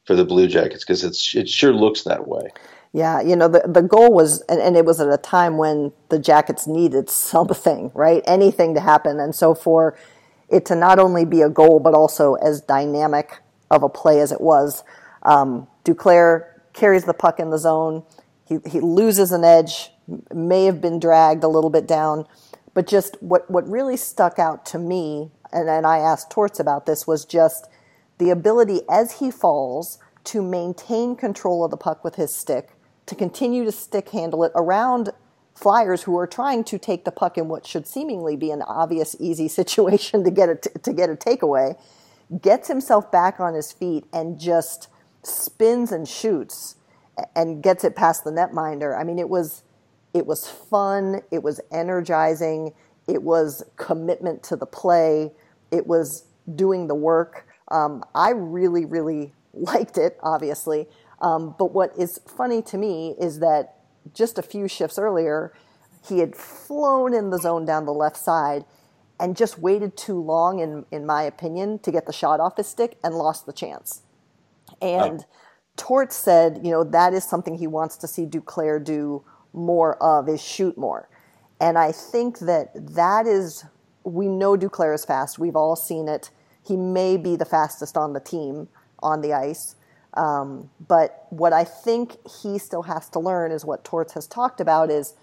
for 0.06 0.14
the 0.14 0.24
Blue 0.24 0.46
Jackets 0.46 0.84
because 0.84 1.02
it's 1.02 1.34
it 1.34 1.48
sure 1.48 1.72
looks 1.72 2.04
that 2.04 2.28
way. 2.28 2.52
Yeah, 2.92 3.20
you 3.20 3.34
know 3.34 3.48
the 3.48 3.62
the 3.66 3.82
goal 3.82 4.12
was, 4.12 4.42
and, 4.42 4.60
and, 4.60 4.76
it 4.76 4.84
was 4.84 5.00
at 5.00 5.12
a 5.12 5.18
time 5.18 5.58
when 5.58 5.92
the 6.10 6.18
Jackets 6.20 6.68
needed 6.68 7.10
something, 7.10 7.90
right? 7.94 8.22
Anything 8.24 8.74
to 8.74 8.80
happen, 8.80 9.18
and 9.18 9.34
so 9.34 9.56
for 9.56 9.98
it 10.48 10.64
to 10.66 10.76
not 10.76 11.00
only 11.00 11.24
be 11.24 11.42
a 11.42 11.48
goal 11.48 11.80
but 11.80 11.94
also 11.94 12.34
as 12.34 12.60
dynamic 12.60 13.40
of 13.68 13.82
a 13.82 13.88
play 13.88 14.20
as 14.20 14.30
it 14.30 14.40
was, 14.40 14.84
um, 15.22 15.68
Duclair 15.84 16.46
carries 16.72 17.04
the 17.04 17.14
puck 17.14 17.40
in 17.40 17.50
the 17.50 17.58
zone. 17.58 18.04
He 18.46 18.58
he 18.66 18.80
loses 18.80 19.32
an 19.32 19.44
edge, 19.44 19.90
may 20.34 20.64
have 20.64 20.80
been 20.80 20.98
dragged 20.98 21.44
a 21.44 21.48
little 21.48 21.70
bit 21.70 21.86
down, 21.86 22.26
but 22.74 22.86
just 22.86 23.16
what 23.22 23.50
what 23.50 23.68
really 23.68 23.96
stuck 23.96 24.38
out 24.38 24.64
to 24.66 24.78
me, 24.78 25.30
and, 25.52 25.68
and 25.68 25.86
I 25.86 25.98
asked 25.98 26.30
Torts 26.30 26.60
about 26.60 26.86
this, 26.86 27.06
was 27.06 27.24
just 27.24 27.68
the 28.18 28.30
ability 28.30 28.82
as 28.90 29.18
he 29.18 29.30
falls 29.30 29.98
to 30.22 30.42
maintain 30.42 31.16
control 31.16 31.64
of 31.64 31.70
the 31.70 31.76
puck 31.76 32.04
with 32.04 32.16
his 32.16 32.34
stick, 32.34 32.70
to 33.06 33.14
continue 33.14 33.64
to 33.64 33.72
stick 33.72 34.10
handle 34.10 34.44
it 34.44 34.52
around 34.54 35.10
flyers 35.54 36.02
who 36.04 36.16
are 36.18 36.26
trying 36.26 36.64
to 36.64 36.78
take 36.78 37.04
the 37.04 37.12
puck 37.12 37.36
in 37.36 37.48
what 37.48 37.66
should 37.66 37.86
seemingly 37.86 38.36
be 38.36 38.50
an 38.50 38.62
obvious 38.62 39.14
easy 39.18 39.48
situation 39.60 40.24
to 40.24 40.30
get 40.30 40.48
a 40.48 40.54
to 40.56 40.92
get 40.92 41.10
a 41.10 41.14
takeaway 41.14 41.76
gets 42.40 42.68
himself 42.68 43.10
back 43.10 43.40
on 43.40 43.54
his 43.54 43.72
feet 43.72 44.04
and 44.12 44.38
just 44.38 44.88
spins 45.22 45.92
and 45.92 46.08
shoots 46.08 46.76
and 47.34 47.62
gets 47.62 47.84
it 47.84 47.94
past 47.94 48.24
the 48.24 48.30
netminder. 48.30 48.98
I 48.98 49.04
mean 49.04 49.18
it 49.18 49.28
was 49.28 49.62
it 50.12 50.26
was 50.26 50.48
fun. 50.48 51.22
It 51.30 51.42
was 51.42 51.60
energizing. 51.70 52.72
It 53.06 53.22
was 53.22 53.64
commitment 53.76 54.42
to 54.44 54.56
the 54.56 54.66
play. 54.66 55.32
It 55.70 55.86
was 55.86 56.24
doing 56.54 56.88
the 56.88 56.94
work. 56.94 57.46
Um, 57.68 58.04
I 58.14 58.30
really, 58.30 58.84
really 58.84 59.32
liked 59.52 59.98
it, 59.98 60.18
obviously. 60.22 60.88
Um, 61.20 61.54
but 61.58 61.72
what 61.72 61.92
is 61.98 62.20
funny 62.26 62.62
to 62.62 62.78
me 62.78 63.14
is 63.20 63.40
that 63.40 63.76
just 64.14 64.38
a 64.38 64.42
few 64.42 64.66
shifts 64.68 64.98
earlier, 64.98 65.52
he 66.08 66.20
had 66.20 66.34
flown 66.34 67.12
in 67.12 67.30
the 67.30 67.38
zone 67.38 67.64
down 67.64 67.84
the 67.84 67.92
left 67.92 68.16
side 68.16 68.64
and 69.18 69.36
just 69.36 69.58
waited 69.58 69.96
too 69.96 70.18
long, 70.18 70.60
in, 70.60 70.86
in 70.90 71.04
my 71.04 71.22
opinion, 71.22 71.78
to 71.80 71.92
get 71.92 72.06
the 72.06 72.12
shot 72.12 72.40
off 72.40 72.56
his 72.56 72.66
stick 72.66 72.96
and 73.04 73.14
lost 73.14 73.44
the 73.44 73.52
chance. 73.52 74.02
And 74.80 75.20
oh. 75.20 75.36
Torts 75.76 76.16
said, 76.16 76.60
you 76.62 76.70
know, 76.70 76.84
that 76.84 77.14
is 77.14 77.24
something 77.24 77.54
he 77.56 77.66
wants 77.66 77.96
to 77.98 78.08
see 78.08 78.26
Duclair 78.26 78.82
do 78.82 79.24
more 79.52 79.96
of, 80.02 80.28
is 80.28 80.42
shoot 80.42 80.76
more. 80.78 81.08
And 81.60 81.78
I 81.78 81.92
think 81.92 82.38
that 82.40 82.70
that 82.94 83.26
is, 83.26 83.64
we 84.04 84.28
know 84.28 84.56
Duclair 84.56 84.94
is 84.94 85.04
fast. 85.04 85.38
We've 85.38 85.56
all 85.56 85.76
seen 85.76 86.08
it 86.08 86.30
he 86.62 86.76
may 86.76 87.16
be 87.16 87.36
the 87.36 87.44
fastest 87.44 87.96
on 87.96 88.12
the 88.12 88.20
team 88.20 88.68
on 89.00 89.20
the 89.20 89.32
ice. 89.32 89.76
Um, 90.14 90.70
but 90.86 91.26
what 91.30 91.52
I 91.52 91.64
think 91.64 92.16
he 92.28 92.58
still 92.58 92.82
has 92.82 93.08
to 93.10 93.18
learn 93.18 93.52
is 93.52 93.64
what 93.64 93.84
Torts 93.84 94.14
has 94.14 94.26
talked 94.26 94.60
about 94.60 94.90
is 94.90 95.14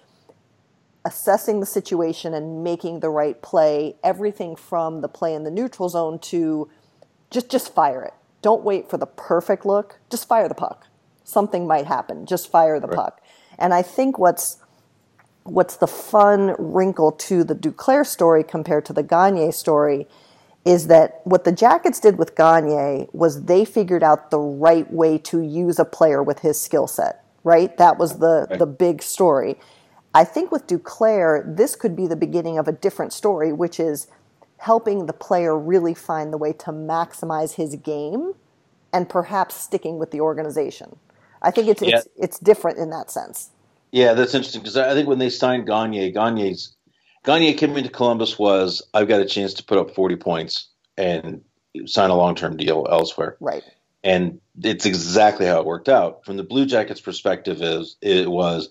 assessing 1.06 1.60
the 1.60 1.66
situation 1.66 2.34
and 2.34 2.64
making 2.64 3.02
the 3.02 3.10
right 3.10 3.42
play. 3.42 3.96
Everything 4.04 4.56
from 4.56 5.02
the 5.02 5.08
play 5.08 5.34
in 5.34 5.44
the 5.44 5.52
neutral 5.52 5.90
zone 5.90 6.20
to 6.20 6.70
just 7.30 7.50
just 7.50 7.74
fire 7.74 8.04
it. 8.04 8.14
Don't 8.42 8.64
wait 8.64 8.90
for 8.90 8.98
the 8.98 9.06
perfect 9.06 9.66
look. 9.66 10.00
Just 10.10 10.28
fire 10.28 10.48
the 10.48 10.56
puck. 10.56 10.88
Something 11.24 11.68
might 11.68 11.88
happen. 11.88 12.26
Just 12.26 12.50
fire 12.50 12.80
the 12.80 12.88
right. 12.88 12.96
puck. 12.96 13.22
And 13.58 13.74
I 13.74 13.82
think 13.82 14.18
what's 14.18 14.58
what's 15.44 15.78
the 15.78 15.88
fun 15.88 16.56
wrinkle 16.60 17.12
to 17.14 17.44
the 17.44 17.56
Duclair 17.56 18.06
story 18.06 18.44
compared 18.44 18.86
to 18.86 18.94
the 18.94 19.04
Gagner 19.04 19.52
story 19.54 20.08
is 20.66 20.88
that 20.88 21.22
what 21.24 21.46
the 21.46 21.52
Jackets 21.54 22.02
did 22.02 22.18
with 22.18 22.36
Gagner 22.36 23.06
was 23.14 23.46
they 23.46 23.64
figured 23.64 24.04
out 24.04 24.30
the 24.30 24.40
right 24.40 24.92
way 24.92 25.18
to 25.20 25.40
use 25.40 25.80
a 25.80 25.86
player 25.86 26.22
with 26.22 26.40
his 26.40 26.60
skill 26.60 26.88
set, 26.88 27.24
right? 27.46 27.76
That 27.78 27.98
was 27.98 28.20
the, 28.20 28.48
right. 28.50 28.60
the 28.60 28.66
big 28.66 29.02
story. 29.02 29.56
I 30.14 30.26
think 30.26 30.52
with 30.52 30.68
Duclair, 30.68 31.56
this 31.56 31.78
could 31.78 31.96
be 31.96 32.08
the 32.08 32.18
beginning 32.18 32.58
of 32.58 32.68
a 32.68 32.74
different 32.74 33.14
story, 33.14 33.54
which 33.54 33.80
is 33.80 34.08
helping 34.58 35.06
the 35.06 35.14
player 35.14 35.58
really 35.58 35.94
find 35.94 36.34
the 36.34 36.38
way 36.38 36.54
to 36.54 36.72
maximize 36.72 37.54
his 37.56 37.76
game 37.76 38.34
and 38.92 39.08
perhaps 39.08 39.56
sticking 39.56 40.00
with 40.00 40.12
the 40.12 40.22
organization. 40.22 40.98
I 41.42 41.52
think 41.52 41.68
it's, 41.68 41.82
yeah. 41.82 41.98
it's, 41.98 42.08
it's 42.18 42.40
different 42.40 42.80
in 42.80 42.90
that 42.90 43.12
sense. 43.12 43.52
Yeah, 43.92 44.14
that's 44.14 44.34
interesting 44.34 44.62
because 44.62 44.78
I 44.78 44.94
think 44.94 45.08
when 45.08 45.20
they 45.20 45.30
signed 45.30 45.68
Gagner, 45.68 46.10
Gagner's 46.10 46.76
Gagne 47.24 47.54
coming 47.56 47.84
to 47.84 47.90
Columbus 47.90 48.40
was 48.40 48.82
I've 48.94 49.08
got 49.08 49.22
a 49.22 49.26
chance 49.26 49.54
to 49.56 49.64
put 49.64 49.78
up 49.78 49.94
40 49.94 50.16
points 50.16 50.68
and 50.98 51.42
sign 51.86 52.10
a 52.10 52.16
long 52.16 52.36
term 52.36 52.58
deal 52.58 52.88
elsewhere. 52.90 53.38
Right. 53.40 53.64
And 54.04 54.40
it's 54.64 54.86
exactly 54.86 55.46
how 55.46 55.60
it 55.60 55.66
worked 55.66 55.90
out. 55.90 56.24
From 56.26 56.38
the 56.38 56.44
Blue 56.44 56.66
Jackets' 56.66 57.02
perspective, 57.02 57.62
is 57.62 57.98
it 58.02 58.30
was 58.30 58.70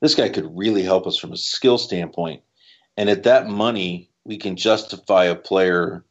this 0.00 0.14
guy 0.14 0.28
could 0.28 0.56
really 0.56 0.82
help 0.82 1.06
us 1.06 1.18
from 1.18 1.32
a 1.32 1.36
skill 1.36 1.76
standpoint, 1.76 2.42
and 2.96 3.10
at 3.10 3.24
that 3.24 3.48
money, 3.48 4.07
we 4.24 4.38
can 4.38 4.56
justify 4.56 5.24
a 5.24 5.34
player 5.34 6.04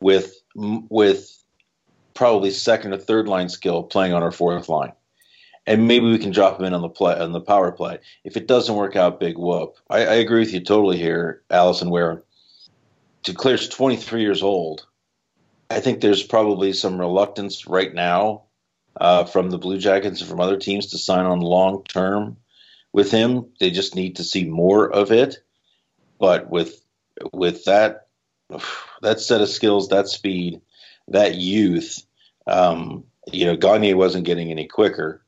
with 0.00 0.34
with 0.54 1.30
probably 2.14 2.50
second 2.50 2.92
or 2.92 2.98
third 2.98 3.28
line 3.28 3.48
skill 3.48 3.82
playing 3.82 4.12
on 4.12 4.22
our 4.22 4.32
fourth 4.32 4.68
line 4.68 4.92
and 5.66 5.88
maybe 5.88 6.06
we 6.06 6.18
can 6.18 6.30
drop 6.30 6.58
him 6.58 6.66
in 6.66 6.74
on 6.74 6.82
the 6.82 6.88
play 6.88 7.18
on 7.18 7.32
the 7.32 7.40
power 7.40 7.72
play. 7.72 7.98
If 8.22 8.36
it 8.36 8.46
doesn't 8.46 8.74
work 8.74 8.96
out, 8.96 9.20
big 9.20 9.38
whoop. 9.38 9.76
I, 9.88 10.00
I 10.00 10.14
agree 10.14 10.40
with 10.40 10.52
you 10.52 10.60
totally 10.60 10.98
here, 10.98 11.42
Allison. 11.50 11.90
Where 11.90 12.22
Duclair's 13.22 13.68
23 13.68 14.20
years 14.20 14.42
old, 14.42 14.86
I 15.70 15.80
think 15.80 16.00
there's 16.00 16.22
probably 16.22 16.72
some 16.72 17.00
reluctance 17.00 17.66
right 17.66 17.92
now 17.92 18.42
uh, 19.00 19.24
from 19.24 19.50
the 19.50 19.58
Blue 19.58 19.78
Jackets 19.78 20.20
and 20.20 20.28
from 20.28 20.40
other 20.40 20.58
teams 20.58 20.88
to 20.88 20.98
sign 20.98 21.24
on 21.24 21.40
long 21.40 21.84
term 21.84 22.36
with 22.92 23.10
him. 23.10 23.46
They 23.58 23.70
just 23.70 23.96
need 23.96 24.16
to 24.16 24.24
see 24.24 24.44
more 24.44 24.90
of 24.90 25.12
it. 25.12 25.38
But 26.18 26.50
with 26.50 26.83
with 27.32 27.64
that 27.64 28.08
that 29.02 29.20
set 29.20 29.40
of 29.40 29.48
skills, 29.48 29.88
that 29.88 30.08
speed, 30.08 30.60
that 31.08 31.34
youth, 31.34 32.04
um, 32.46 33.04
you 33.32 33.46
know, 33.46 33.56
Gagner 33.56 33.96
wasn't 33.96 34.26
getting 34.26 34.50
any 34.50 34.66
quicker 34.66 35.24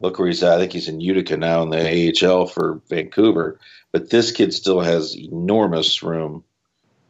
look 0.00 0.18
where 0.18 0.28
he's 0.28 0.42
at. 0.42 0.54
I 0.54 0.58
think 0.58 0.72
he's 0.72 0.88
in 0.88 1.00
Utica 1.00 1.36
now 1.36 1.62
in 1.62 1.70
the 1.70 2.26
AHL 2.26 2.46
for 2.46 2.80
Vancouver. 2.88 3.60
But 3.92 4.10
this 4.10 4.32
kid 4.32 4.54
still 4.54 4.80
has 4.80 5.16
enormous 5.16 6.02
room 6.02 6.44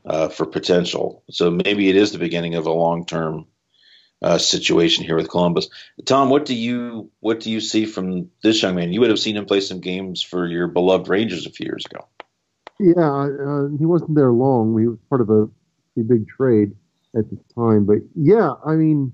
uh, 0.05 0.29
for 0.29 0.47
potential. 0.47 1.23
So 1.31 1.51
maybe 1.51 1.89
it 1.89 1.97
is 1.97 2.13
the 2.13 2.19
beginning 2.19 2.55
of 2.57 2.67
a 2.67 2.73
long 2.73 3.07
term 3.07 3.47
uh, 4.23 4.39
situation 4.39 5.05
here 5.05 5.17
with 5.17 5.31
Columbus. 5.31 5.69
Tom, 6.05 6.31
what 6.31 6.45
do 6.45 6.55
you 6.55 7.11
what 7.21 7.41
do 7.41 7.51
you 7.51 7.61
see 7.61 7.87
from 7.87 8.31
this 8.43 8.63
young 8.63 8.75
man? 8.75 8.93
You 8.93 9.01
would 9.01 9.11
have 9.11 9.19
seen 9.19 9.37
him 9.37 9.47
play 9.47 9.61
some 9.61 9.81
games 9.81 10.23
for 10.23 10.47
your 10.47 10.67
beloved 10.67 11.09
Rangers 11.09 11.47
a 11.47 11.51
few 11.51 11.67
years 11.67 11.87
ago. 11.87 12.07
Yeah, 12.81 13.27
uh, 13.27 13.69
he 13.79 13.85
wasn't 13.85 14.15
there 14.15 14.33
long. 14.33 14.73
We 14.73 14.89
was 14.89 14.99
part 15.11 15.21
of 15.21 15.29
a, 15.29 15.43
a 15.99 16.03
big 16.03 16.27
trade 16.27 16.73
at 17.15 17.29
the 17.29 17.39
time, 17.55 17.85
but 17.85 17.99
yeah, 18.15 18.55
I 18.65 18.75
mean, 18.75 19.13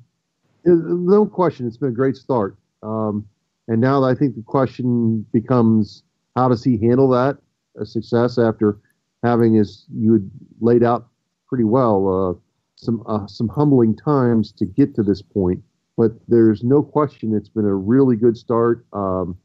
uh, 0.66 0.70
no 0.72 1.26
question, 1.26 1.66
it's 1.66 1.76
been 1.76 1.88
a 1.88 1.92
great 1.92 2.16
start. 2.16 2.56
Um, 2.84 3.26
and 3.66 3.80
now 3.80 4.04
I 4.04 4.14
think 4.14 4.36
the 4.36 4.42
question 4.42 5.26
becomes 5.32 6.04
how 6.36 6.48
does 6.48 6.62
he 6.62 6.78
handle 6.78 7.08
that 7.10 7.38
a 7.76 7.84
success 7.84 8.38
after 8.38 8.78
having, 9.24 9.58
as 9.58 9.84
you 9.92 10.12
had 10.12 10.30
laid 10.60 10.84
out 10.84 11.08
pretty 11.48 11.64
well, 11.64 12.08
uh, 12.08 12.40
some 12.76 13.02
uh, 13.06 13.26
some 13.26 13.48
humbling 13.48 13.96
times 13.96 14.52
to 14.52 14.64
get 14.64 14.94
to 14.94 15.02
this 15.02 15.22
point. 15.22 15.60
But 15.96 16.12
there's 16.28 16.62
no 16.62 16.82
question 16.82 17.34
it's 17.34 17.48
been 17.48 17.64
a 17.64 17.74
really 17.74 18.16
good 18.16 18.36
start. 18.36 18.86
Um, 18.92 19.36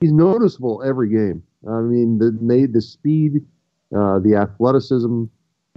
he's 0.00 0.12
noticeable 0.12 0.82
every 0.84 1.08
game. 1.08 1.42
I 1.66 1.80
mean, 1.80 2.18
the 2.18 2.68
the 2.70 2.80
speed, 2.82 3.44
uh, 3.96 4.18
the 4.18 4.36
athleticism, 4.36 5.24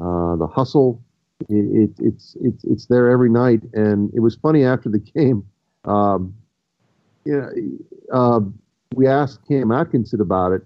uh, 0.01 0.35
the 0.35 0.47
hustle. 0.47 1.01
It, 1.49 1.89
it, 1.89 1.91
it's 1.99 2.37
it's 2.41 2.63
it's 2.63 2.85
there 2.85 3.09
every 3.09 3.29
night. 3.29 3.61
And 3.73 4.11
it 4.13 4.21
was 4.21 4.35
funny 4.35 4.63
after 4.63 4.89
the 4.89 4.99
game. 5.15 5.45
Um, 5.83 6.33
you 7.25 7.33
know, 7.33 7.49
uh, 8.13 8.39
we 8.93 9.07
asked 9.07 9.47
Cam 9.47 9.71
Atkinson 9.71 10.21
about 10.21 10.51
it, 10.51 10.61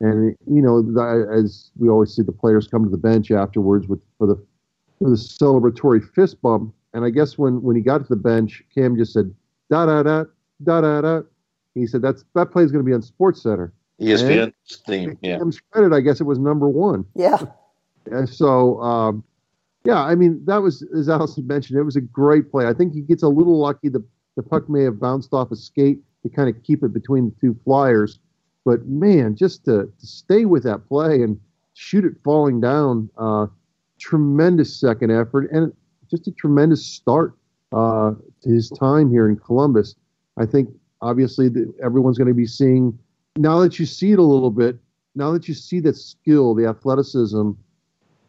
and 0.00 0.36
you 0.46 0.62
know, 0.62 0.82
the, 0.82 1.28
as 1.32 1.70
we 1.76 1.88
always 1.88 2.14
see, 2.14 2.22
the 2.22 2.32
players 2.32 2.66
come 2.66 2.84
to 2.84 2.90
the 2.90 2.96
bench 2.96 3.30
afterwards 3.30 3.86
with 3.88 4.00
for 4.18 4.26
the 4.26 4.36
for 4.98 5.10
the 5.10 5.16
celebratory 5.16 6.02
fist 6.14 6.40
bump. 6.40 6.74
And 6.94 7.04
I 7.04 7.10
guess 7.10 7.36
when 7.36 7.62
when 7.62 7.76
he 7.76 7.82
got 7.82 7.98
to 7.98 8.08
the 8.08 8.16
bench, 8.16 8.62
Cam 8.74 8.96
just 8.96 9.12
said 9.12 9.34
da 9.70 9.86
da 9.86 10.02
da 10.02 10.24
da 10.64 10.80
da 10.80 11.00
da. 11.00 11.22
He 11.74 11.86
said 11.86 12.02
that's 12.02 12.24
that 12.34 12.52
play 12.52 12.64
is 12.64 12.72
going 12.72 12.84
to 12.84 12.88
be 12.88 12.94
on 12.94 13.02
SportsCenter. 13.02 13.70
ESPN 14.00 14.52
theme, 14.86 15.18
yeah. 15.22 15.38
Cam's 15.38 15.60
credit, 15.70 15.94
I 15.94 16.00
guess 16.00 16.20
it 16.20 16.24
was 16.24 16.38
number 16.38 16.68
one. 16.68 17.04
Yeah. 17.14 17.38
And 18.10 18.28
so, 18.28 18.80
um, 18.80 19.24
yeah, 19.84 20.02
I 20.02 20.14
mean, 20.14 20.44
that 20.46 20.58
was, 20.58 20.86
as 20.96 21.08
Allison 21.08 21.46
mentioned, 21.46 21.78
it 21.78 21.82
was 21.82 21.96
a 21.96 22.00
great 22.00 22.50
play. 22.50 22.66
I 22.66 22.74
think 22.74 22.92
he 22.92 23.00
gets 23.00 23.22
a 23.22 23.28
little 23.28 23.58
lucky. 23.58 23.88
The, 23.88 24.04
the 24.36 24.42
puck 24.42 24.68
may 24.68 24.82
have 24.82 25.00
bounced 25.00 25.32
off 25.32 25.50
a 25.50 25.56
skate 25.56 26.00
to 26.22 26.28
kind 26.28 26.48
of 26.48 26.62
keep 26.62 26.82
it 26.82 26.92
between 26.92 27.26
the 27.30 27.34
two 27.40 27.58
flyers. 27.64 28.18
But 28.64 28.86
man, 28.86 29.36
just 29.36 29.64
to, 29.66 29.90
to 29.98 30.06
stay 30.06 30.44
with 30.44 30.64
that 30.64 30.88
play 30.88 31.22
and 31.22 31.40
shoot 31.74 32.04
it 32.04 32.14
falling 32.24 32.60
down, 32.60 33.08
uh, 33.16 33.46
tremendous 33.98 34.78
second 34.78 35.10
effort 35.10 35.50
and 35.52 35.72
just 36.10 36.26
a 36.26 36.32
tremendous 36.32 36.84
start 36.84 37.36
uh, 37.72 38.12
to 38.42 38.48
his 38.48 38.70
time 38.70 39.10
here 39.10 39.28
in 39.28 39.36
Columbus. 39.36 39.94
I 40.36 40.46
think 40.46 40.68
obviously 41.00 41.48
the, 41.48 41.72
everyone's 41.82 42.18
going 42.18 42.28
to 42.28 42.34
be 42.34 42.46
seeing 42.46 42.98
now 43.36 43.60
that 43.60 43.78
you 43.78 43.86
see 43.86 44.12
it 44.12 44.18
a 44.18 44.22
little 44.22 44.50
bit, 44.50 44.78
now 45.14 45.32
that 45.32 45.48
you 45.48 45.54
see 45.54 45.80
that 45.80 45.96
skill, 45.96 46.54
the 46.54 46.66
athleticism, 46.66 47.52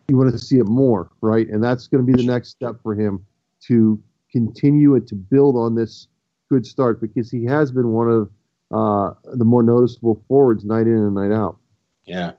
you 0.07 0.17
want 0.17 0.31
to 0.31 0.39
see 0.39 0.57
it 0.57 0.67
more, 0.67 1.11
right? 1.21 1.47
And 1.47 1.63
that's 1.63 1.87
going 1.87 2.05
to 2.05 2.11
be 2.11 2.21
the 2.21 2.27
next 2.27 2.49
step 2.49 2.75
for 2.81 2.95
him 2.95 3.25
to 3.67 4.01
continue 4.31 4.95
and 4.95 5.07
to 5.07 5.15
build 5.15 5.55
on 5.55 5.75
this 5.75 6.07
good 6.49 6.65
start 6.65 7.01
because 7.01 7.29
he 7.29 7.43
has 7.45 7.71
been 7.71 7.89
one 7.89 8.09
of 8.09 8.29
uh, 8.71 9.13
the 9.33 9.45
more 9.45 9.63
noticeable 9.63 10.23
forwards 10.27 10.63
night 10.63 10.87
in 10.87 10.97
and 10.97 11.15
night 11.15 11.31
out. 11.31 11.57
Yeah. 12.05 12.33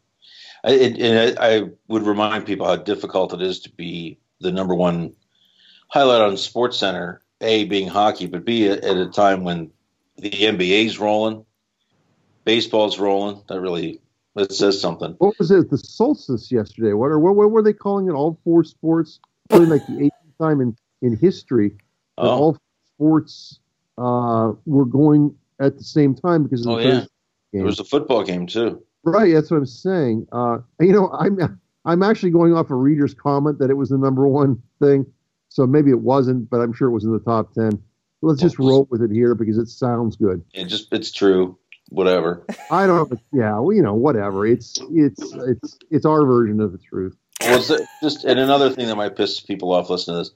I, 0.64 0.72
and 0.72 1.38
I, 1.38 1.56
I 1.56 1.62
would 1.88 2.06
remind 2.06 2.46
people 2.46 2.66
how 2.66 2.76
difficult 2.76 3.34
it 3.34 3.42
is 3.42 3.60
to 3.60 3.70
be 3.70 4.18
the 4.40 4.52
number 4.52 4.74
one 4.74 5.14
highlight 5.88 6.22
on 6.22 6.34
SportsCenter. 6.34 7.18
A 7.40 7.64
being 7.66 7.86
hockey, 7.86 8.26
but 8.26 8.44
B 8.44 8.68
at 8.68 8.82
a 8.82 9.06
time 9.06 9.44
when 9.44 9.70
the 10.16 10.28
NBA's 10.28 10.98
rolling, 10.98 11.44
baseball's 12.52 12.98
rolling. 12.98 13.42
That 13.50 13.60
really 13.60 14.00
that 14.34 14.52
says 14.52 14.80
something. 14.80 15.14
What 15.18 15.38
was 15.38 15.50
it? 15.50 15.68
The 15.68 15.76
solstice 15.76 16.50
yesterday. 16.50 16.94
What 16.94 17.08
or 17.08 17.18
what, 17.18 17.36
what 17.36 17.50
were 17.50 17.62
they 17.62 17.74
calling 17.74 18.08
it? 18.08 18.12
All 18.12 18.40
four 18.42 18.64
sports, 18.64 19.20
putting 19.50 19.68
like 19.68 19.86
the 19.86 20.06
eighth 20.06 20.14
time 20.40 20.62
in 20.62 20.74
in 21.02 21.14
history 21.16 21.70
that 22.16 22.24
Oh. 22.24 22.30
all 22.30 22.58
sports 22.94 23.60
uh, 23.98 24.52
were 24.64 24.86
going 24.86 25.34
at 25.60 25.76
the 25.76 25.84
same 25.84 26.14
time 26.14 26.42
because 26.42 26.60
of 26.66 26.66
the 26.66 26.72
Oh 26.72 26.78
yeah, 26.78 27.04
game. 27.52 27.64
was 27.64 27.80
a 27.80 27.84
football 27.84 28.24
game 28.24 28.46
too. 28.46 28.82
Right, 29.04 29.34
that's 29.34 29.50
what 29.50 29.58
I'm 29.58 29.66
saying. 29.66 30.26
Uh, 30.32 30.58
you 30.80 30.92
know, 30.92 31.10
I'm 31.12 31.60
I'm 31.84 32.02
actually 32.02 32.30
going 32.30 32.54
off 32.54 32.70
a 32.70 32.74
reader's 32.74 33.12
comment 33.12 33.58
that 33.58 33.68
it 33.70 33.74
was 33.74 33.90
the 33.90 33.98
number 33.98 34.26
one 34.26 34.62
thing, 34.80 35.04
so 35.50 35.66
maybe 35.66 35.90
it 35.90 36.00
wasn't, 36.00 36.48
but 36.48 36.60
I'm 36.60 36.72
sure 36.72 36.88
it 36.88 36.92
was 36.92 37.04
in 37.04 37.12
the 37.12 37.20
top 37.20 37.52
ten. 37.52 37.82
Let's 38.22 38.40
just 38.40 38.58
roll 38.58 38.88
with 38.90 39.02
it 39.02 39.10
here 39.12 39.34
because 39.34 39.58
it 39.58 39.68
sounds 39.68 40.16
good. 40.16 40.42
It 40.54 40.64
just 40.64 40.92
it's 40.92 41.12
true. 41.12 41.58
Whatever. 41.90 42.44
I 42.70 42.86
don't. 42.86 43.10
Know. 43.10 43.18
Yeah, 43.32 43.58
well, 43.60 43.74
you 43.74 43.82
know, 43.82 43.94
whatever. 43.94 44.46
It's 44.46 44.78
it's 44.90 45.32
it's 45.32 45.78
it's 45.90 46.04
our 46.06 46.24
version 46.24 46.60
of 46.60 46.72
the 46.72 46.78
truth. 46.78 47.16
Was 47.42 47.70
it 47.70 47.80
just 48.02 48.24
and 48.24 48.38
another 48.38 48.70
thing 48.70 48.88
that 48.88 48.96
might 48.96 49.16
piss 49.16 49.40
people 49.40 49.72
off 49.72 49.88
listening 49.88 50.16
to 50.16 50.18
this? 50.20 50.30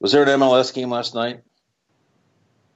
Was 0.00 0.12
there 0.12 0.22
an 0.22 0.28
MLS 0.40 0.72
game 0.72 0.90
last 0.90 1.14
night? 1.14 1.42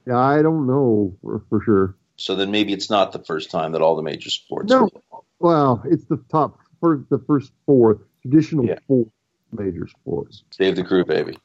Yeah, 0.07 0.17
I 0.17 0.41
don't 0.41 0.65
know 0.67 1.15
for, 1.21 1.43
for 1.49 1.61
sure. 1.63 1.95
So 2.17 2.35
then 2.35 2.51
maybe 2.51 2.73
it's 2.73 2.89
not 2.89 3.11
the 3.13 3.19
first 3.19 3.51
time 3.51 3.71
that 3.73 3.81
all 3.81 3.95
the 3.95 4.01
major 4.01 4.29
sports. 4.29 4.69
No, 4.69 4.89
well, 5.39 5.81
it's 5.85 6.03
the 6.05 6.17
top 6.29 6.59
for 6.81 7.05
the 7.09 7.19
first 7.19 7.51
four 7.65 8.01
traditional 8.21 8.65
Yeah. 8.65 8.79
four 8.87 9.05
major 9.51 9.87
sports. 9.87 10.43
Save 10.51 10.75
the 10.75 10.83
crew, 10.83 11.05
baby. 11.05 11.37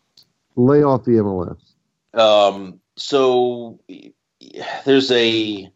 Lay 0.56 0.82
off 0.82 1.04
the 1.04 1.12
MLS. 1.12 1.60
Um, 2.18 2.80
so 2.96 3.78
there's 4.84 5.10
a 5.12 5.68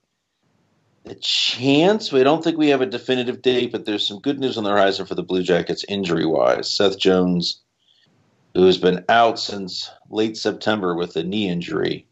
a 1.11 1.17
chance. 1.17 2.13
We 2.13 2.23
don't 2.23 2.43
think 2.43 2.59
we 2.59 2.69
have 2.69 2.81
a 2.81 2.87
definitive 2.87 3.43
date, 3.43 3.73
but 3.73 3.85
there's 3.85 4.07
some 4.07 4.21
good 4.21 4.39
news 4.39 4.59
on 4.59 4.65
the 4.65 4.71
horizon 4.71 5.07
for 5.07 5.15
the 5.15 5.23
Blue 5.23 5.43
Jackets 5.43 5.85
injury 5.89 6.27
wise. 6.27 6.75
Seth 6.75 6.99
Jones, 6.99 7.61
who 8.55 8.65
has 8.67 8.79
been 8.79 9.05
out 9.09 9.39
since 9.39 9.91
late 10.11 10.37
September 10.37 10.95
with 10.95 11.17
a 11.17 11.23
knee 11.23 11.49
injury, 11.49 12.07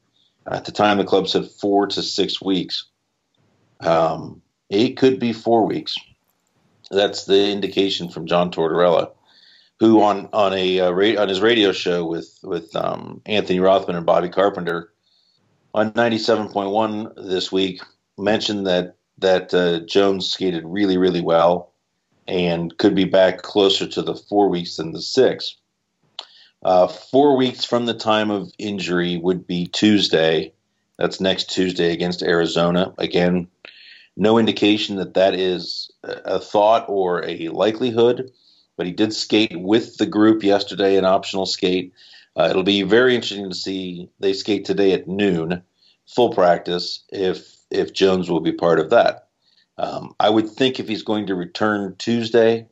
at 0.46 0.64
the 0.64 0.72
time 0.72 0.98
the 0.98 1.04
club 1.04 1.28
said 1.28 1.46
four 1.46 1.86
to 1.88 2.02
six 2.02 2.40
weeks. 2.40 2.86
Um, 3.80 4.42
it 4.70 4.96
could 4.96 5.18
be 5.18 5.32
four 5.32 5.66
weeks. 5.66 5.96
That's 6.90 7.24
the 7.24 7.50
indication 7.50 8.08
from 8.08 8.26
John 8.26 8.50
Tortorella 8.50 9.10
who 9.80 10.02
on 10.02 10.28
on 10.32 10.54
a 10.54 10.80
uh, 10.80 10.90
ra- 10.90 11.20
on 11.20 11.28
his 11.28 11.40
radio 11.40 11.72
show 11.72 12.04
with 12.04 12.38
with 12.42 12.74
um, 12.76 13.20
Anthony 13.26 13.60
Rothman 13.60 13.96
and 13.96 14.06
Bobby 14.06 14.28
Carpenter 14.28 14.92
on 15.74 15.92
ninety 15.94 16.18
seven 16.18 16.48
point 16.48 16.70
one 16.70 17.12
this 17.16 17.52
week 17.52 17.82
mentioned 18.18 18.66
that 18.66 18.96
that 19.18 19.54
uh, 19.54 19.80
Jones 19.80 20.28
skated 20.28 20.64
really 20.66 20.98
really 20.98 21.20
well 21.20 21.72
and 22.28 22.76
could 22.78 22.94
be 22.94 23.04
back 23.04 23.42
closer 23.42 23.86
to 23.86 24.02
the 24.02 24.14
four 24.14 24.48
weeks 24.48 24.76
than 24.76 24.92
the 24.92 25.02
six. 25.02 25.56
Uh, 26.62 26.88
four 26.88 27.36
weeks 27.36 27.64
from 27.64 27.86
the 27.86 27.94
time 27.94 28.30
of 28.30 28.50
injury 28.58 29.16
would 29.18 29.46
be 29.46 29.66
Tuesday. 29.68 30.52
That's 30.98 31.20
next 31.20 31.50
Tuesday 31.50 31.92
against 31.92 32.22
Arizona. 32.22 32.92
Again, 32.98 33.46
no 34.16 34.38
indication 34.38 34.96
that 34.96 35.14
that 35.14 35.34
is 35.34 35.90
a 36.02 36.40
thought 36.40 36.86
or 36.88 37.24
a 37.24 37.48
likelihood 37.48 38.32
but 38.76 38.86
he 38.86 38.92
did 38.92 39.14
skate 39.14 39.58
with 39.58 39.96
the 39.96 40.06
group 40.06 40.42
yesterday, 40.42 40.96
an 40.96 41.04
optional 41.04 41.46
skate. 41.46 41.92
Uh, 42.36 42.48
it'll 42.50 42.62
be 42.62 42.82
very 42.82 43.14
interesting 43.14 43.48
to 43.48 43.56
see 43.56 44.10
they 44.20 44.32
skate 44.32 44.64
today 44.64 44.92
at 44.92 45.08
noon, 45.08 45.62
full 46.06 46.32
practice. 46.32 47.02
If 47.10 47.55
if 47.70 47.92
Jones 47.92 48.30
will 48.30 48.40
be 48.40 48.52
part 48.52 48.78
of 48.78 48.90
that, 48.90 49.28
um, 49.78 50.14
I 50.18 50.30
would 50.30 50.48
think 50.48 50.78
if 50.78 50.88
he's 50.88 51.02
going 51.02 51.26
to 51.26 51.34
return 51.34 51.94
Tuesday, 51.98 52.66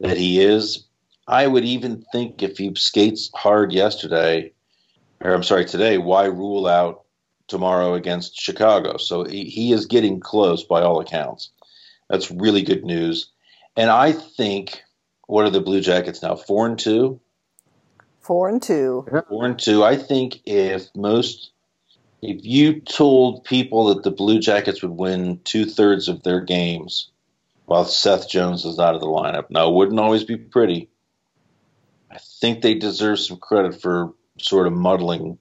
that 0.00 0.16
he 0.16 0.40
is. 0.40 0.84
I 1.26 1.46
would 1.46 1.64
even 1.64 2.04
think 2.12 2.42
if 2.42 2.58
he 2.58 2.74
skates 2.74 3.30
hard 3.34 3.72
yesterday, 3.72 4.52
or 5.20 5.32
I'm 5.32 5.42
sorry, 5.42 5.64
today, 5.64 5.98
why 5.98 6.24
rule 6.24 6.66
out 6.66 7.04
tomorrow 7.46 7.94
against 7.94 8.40
Chicago? 8.40 8.96
So 8.96 9.24
he, 9.24 9.44
he 9.44 9.72
is 9.72 9.86
getting 9.86 10.20
close 10.20 10.64
by 10.64 10.82
all 10.82 11.00
accounts. 11.00 11.50
That's 12.08 12.30
really 12.30 12.62
good 12.62 12.84
news. 12.84 13.30
And 13.76 13.90
I 13.90 14.12
think 14.12 14.82
what 15.26 15.44
are 15.44 15.50
the 15.50 15.60
Blue 15.60 15.80
Jackets 15.80 16.22
now? 16.22 16.34
Four 16.34 16.66
and 16.66 16.78
two. 16.78 17.20
Four 18.20 18.48
and 18.48 18.60
two. 18.60 19.06
Four 19.28 19.46
and 19.46 19.58
two. 19.58 19.84
I 19.84 19.96
think 19.96 20.40
if 20.44 20.88
most, 20.96 21.52
if 22.22 22.44
you 22.44 22.80
told 22.80 23.44
people 23.44 23.86
that 23.86 24.02
the 24.02 24.10
Blue 24.10 24.38
Jackets 24.38 24.82
would 24.82 24.92
win 24.92 25.40
two 25.44 25.64
thirds 25.64 26.08
of 26.08 26.22
their 26.22 26.40
games 26.40 27.10
while 27.66 27.84
Seth 27.84 28.28
Jones 28.28 28.64
is 28.64 28.78
out 28.78 28.94
of 28.94 29.00
the 29.00 29.06
lineup, 29.06 29.50
now 29.50 29.68
it 29.68 29.74
wouldn't 29.74 30.00
always 30.00 30.24
be 30.24 30.36
pretty. 30.36 30.88
I 32.10 32.18
think 32.40 32.62
they 32.62 32.74
deserve 32.74 33.20
some 33.20 33.38
credit 33.38 33.80
for 33.80 34.12
sort 34.38 34.66
of 34.66 34.72
muddling 34.72 35.38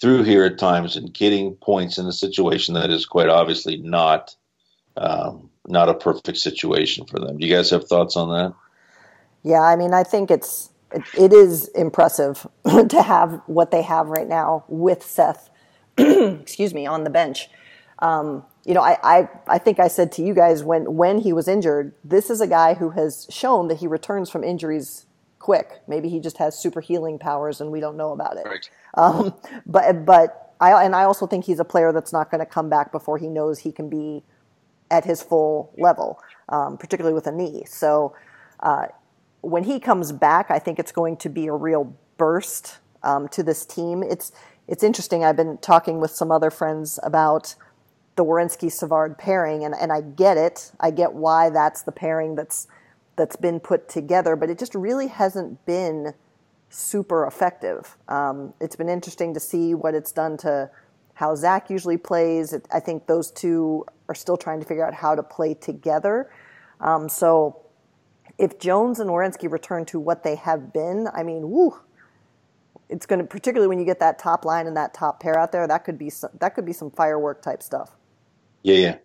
through 0.00 0.22
here 0.22 0.44
at 0.44 0.58
times 0.58 0.96
and 0.96 1.12
getting 1.12 1.54
points 1.54 1.98
in 1.98 2.06
a 2.06 2.12
situation 2.12 2.74
that 2.74 2.90
is 2.90 3.04
quite 3.04 3.28
obviously 3.28 3.76
not 3.76 4.34
um, 4.96 5.50
not 5.66 5.88
a 5.88 5.94
perfect 5.94 6.38
situation 6.38 7.06
for 7.06 7.18
them. 7.18 7.38
Do 7.38 7.46
you 7.46 7.54
guys 7.54 7.70
have 7.70 7.86
thoughts 7.86 8.16
on 8.16 8.28
that? 8.30 8.54
Yeah, 9.42 9.62
I 9.62 9.76
mean, 9.76 9.94
I 9.94 10.04
think 10.04 10.30
it's 10.30 10.70
it, 10.92 11.02
it 11.16 11.32
is 11.32 11.68
impressive 11.68 12.46
to 12.88 13.02
have 13.02 13.40
what 13.46 13.70
they 13.70 13.82
have 13.82 14.08
right 14.08 14.28
now 14.28 14.64
with 14.68 15.02
Seth, 15.02 15.50
excuse 16.40 16.74
me, 16.74 16.86
on 16.86 17.04
the 17.04 17.10
bench. 17.10 17.48
Um, 18.00 18.44
you 18.64 18.74
know, 18.74 18.82
I, 18.82 18.98
I 19.02 19.28
I 19.46 19.58
think 19.58 19.78
I 19.78 19.88
said 19.88 20.12
to 20.12 20.22
you 20.22 20.34
guys 20.34 20.62
when 20.62 20.96
when 20.96 21.18
he 21.18 21.32
was 21.32 21.48
injured, 21.48 21.94
this 22.04 22.30
is 22.30 22.40
a 22.40 22.46
guy 22.46 22.74
who 22.74 22.90
has 22.90 23.26
shown 23.30 23.68
that 23.68 23.78
he 23.78 23.86
returns 23.86 24.30
from 24.30 24.44
injuries 24.44 25.06
quick. 25.38 25.80
Maybe 25.88 26.08
he 26.08 26.20
just 26.20 26.38
has 26.38 26.58
super 26.58 26.80
healing 26.80 27.18
powers 27.18 27.60
and 27.60 27.70
we 27.70 27.80
don't 27.80 27.96
know 27.96 28.12
about 28.12 28.36
it. 28.36 28.46
Right. 28.46 28.70
Um, 28.94 29.34
but 29.66 30.04
but 30.06 30.54
I 30.60 30.84
and 30.84 30.94
I 30.94 31.04
also 31.04 31.26
think 31.26 31.44
he's 31.44 31.58
a 31.58 31.64
player 31.64 31.92
that's 31.92 32.12
not 32.12 32.30
going 32.30 32.40
to 32.40 32.46
come 32.46 32.68
back 32.68 32.92
before 32.92 33.18
he 33.18 33.28
knows 33.28 33.60
he 33.60 33.72
can 33.72 33.88
be 33.88 34.22
at 34.90 35.04
his 35.04 35.22
full 35.22 35.72
level, 35.78 36.20
um, 36.48 36.76
particularly 36.76 37.14
with 37.14 37.26
a 37.26 37.32
knee. 37.32 37.64
So 37.66 38.14
uh, 38.60 38.86
when 39.40 39.64
he 39.64 39.80
comes 39.80 40.12
back, 40.12 40.50
I 40.50 40.58
think 40.58 40.78
it's 40.78 40.92
going 40.92 41.16
to 41.18 41.28
be 41.28 41.46
a 41.46 41.54
real 41.54 41.96
burst 42.18 42.78
um, 43.02 43.28
to 43.28 43.42
this 43.42 43.64
team. 43.64 44.02
It's 44.02 44.32
it's 44.70 44.84
interesting. 44.84 45.24
I've 45.24 45.36
been 45.36 45.58
talking 45.58 46.00
with 46.00 46.12
some 46.12 46.30
other 46.30 46.48
friends 46.48 47.00
about 47.02 47.56
the 48.14 48.24
Werenski 48.24 48.70
Savard 48.70 49.18
pairing, 49.18 49.64
and, 49.64 49.74
and 49.74 49.92
I 49.92 50.00
get 50.00 50.36
it. 50.36 50.70
I 50.78 50.92
get 50.92 51.12
why 51.12 51.50
that's 51.50 51.82
the 51.82 51.92
pairing 51.92 52.36
that's 52.36 52.68
that's 53.16 53.36
been 53.36 53.58
put 53.58 53.88
together, 53.88 54.36
but 54.36 54.48
it 54.48 54.58
just 54.58 54.74
really 54.74 55.08
hasn't 55.08 55.66
been 55.66 56.14
super 56.70 57.26
effective. 57.26 57.98
Um, 58.08 58.54
it's 58.60 58.76
been 58.76 58.88
interesting 58.88 59.34
to 59.34 59.40
see 59.40 59.74
what 59.74 59.94
it's 59.94 60.12
done 60.12 60.36
to 60.38 60.70
how 61.14 61.34
Zach 61.34 61.68
usually 61.68 61.98
plays. 61.98 62.52
It, 62.52 62.66
I 62.72 62.78
think 62.78 63.08
those 63.08 63.32
two 63.32 63.84
are 64.08 64.14
still 64.14 64.36
trying 64.36 64.60
to 64.60 64.66
figure 64.66 64.86
out 64.86 64.94
how 64.94 65.16
to 65.16 65.22
play 65.22 65.54
together. 65.54 66.30
Um, 66.80 67.08
so 67.08 67.60
if 68.38 68.58
Jones 68.60 69.00
and 69.00 69.10
Werenski 69.10 69.50
return 69.50 69.84
to 69.86 69.98
what 69.98 70.22
they 70.22 70.36
have 70.36 70.72
been, 70.72 71.08
I 71.12 71.24
mean, 71.24 71.50
woo, 71.50 71.76
it's 72.90 73.06
going 73.06 73.20
to 73.20 73.24
particularly 73.24 73.68
when 73.68 73.78
you 73.78 73.84
get 73.84 74.00
that 74.00 74.18
top 74.18 74.44
line 74.44 74.66
and 74.66 74.76
that 74.76 74.92
top 74.94 75.20
pair 75.20 75.38
out 75.38 75.52
there, 75.52 75.66
that 75.66 75.84
could 75.84 75.98
be 75.98 76.10
some, 76.10 76.30
that 76.40 76.54
could 76.54 76.66
be 76.66 76.72
some 76.72 76.90
firework 76.90 77.42
type 77.42 77.62
stuff. 77.62 77.96
Yeah, 78.62 78.76
yeah, 78.76 78.96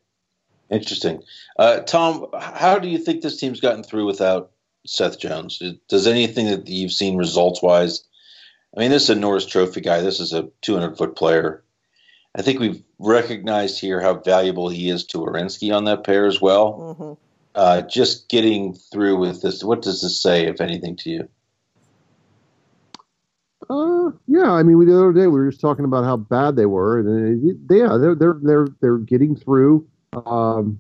interesting. 0.70 1.22
Uh, 1.58 1.80
Tom, 1.80 2.28
how 2.38 2.80
do 2.80 2.90
you 2.90 2.98
think 2.98 3.22
this 3.22 3.38
team's 3.38 3.62
gotten 3.62 3.84
through 3.84 4.06
without 4.06 4.52
Seth 4.86 5.20
Jones? 5.20 5.62
Does 5.88 6.08
anything 6.08 6.48
that 6.48 6.68
you've 6.68 6.92
seen 6.92 7.16
results 7.16 7.62
wise? 7.62 8.04
I 8.76 8.82
mean, 8.82 8.92
this 8.92 9.04
is 9.04 9.12
a 9.12 9.16
Norris 9.16 9.46
Trophy 9.46 9.82
guy. 9.82 10.02
This 10.02 10.20
is 10.20 10.34
a 10.34 10.50
200 10.62 10.98
foot 10.98 11.16
player. 11.16 11.64
I 12.36 12.42
think 12.42 12.60
we've 12.60 12.84
recognized 13.00 13.80
here 13.80 14.02
how 14.02 14.16
valuable 14.16 14.68
he 14.68 14.90
is 14.90 15.06
to 15.08 15.20
Werenski 15.20 15.74
on 15.74 15.86
that 15.86 16.04
pair 16.04 16.26
as 16.26 16.42
well. 16.42 16.98
Mm-hmm. 17.00 17.14
Uh, 17.56 17.82
just 17.84 18.28
getting 18.28 18.74
through 18.74 19.18
with 19.18 19.42
this, 19.42 19.64
what 19.64 19.82
does 19.82 20.02
this 20.02 20.22
say, 20.22 20.48
if 20.48 20.60
anything, 20.60 20.98
to 20.98 21.10
you? 21.10 21.30
Uh, 23.70 24.12
yeah. 24.28 24.52
I 24.52 24.64
mean, 24.64 24.78
we, 24.78 24.86
the 24.86 24.96
other 24.96 25.14
day 25.14 25.28
we 25.28 25.40
were 25.40 25.50
just 25.50 25.62
talking 25.62 25.86
about 25.86 26.04
how 26.04 26.18
bad 26.18 26.56
they 26.56 26.66
were, 26.66 27.00
and 27.00 27.68
they, 27.70 27.78
yeah, 27.78 27.98
they're 27.98 28.16
they're 28.16 28.40
they're 28.42 28.68
they're 28.82 28.98
getting 28.98 29.36
through. 29.36 29.88
Um, 30.26 30.80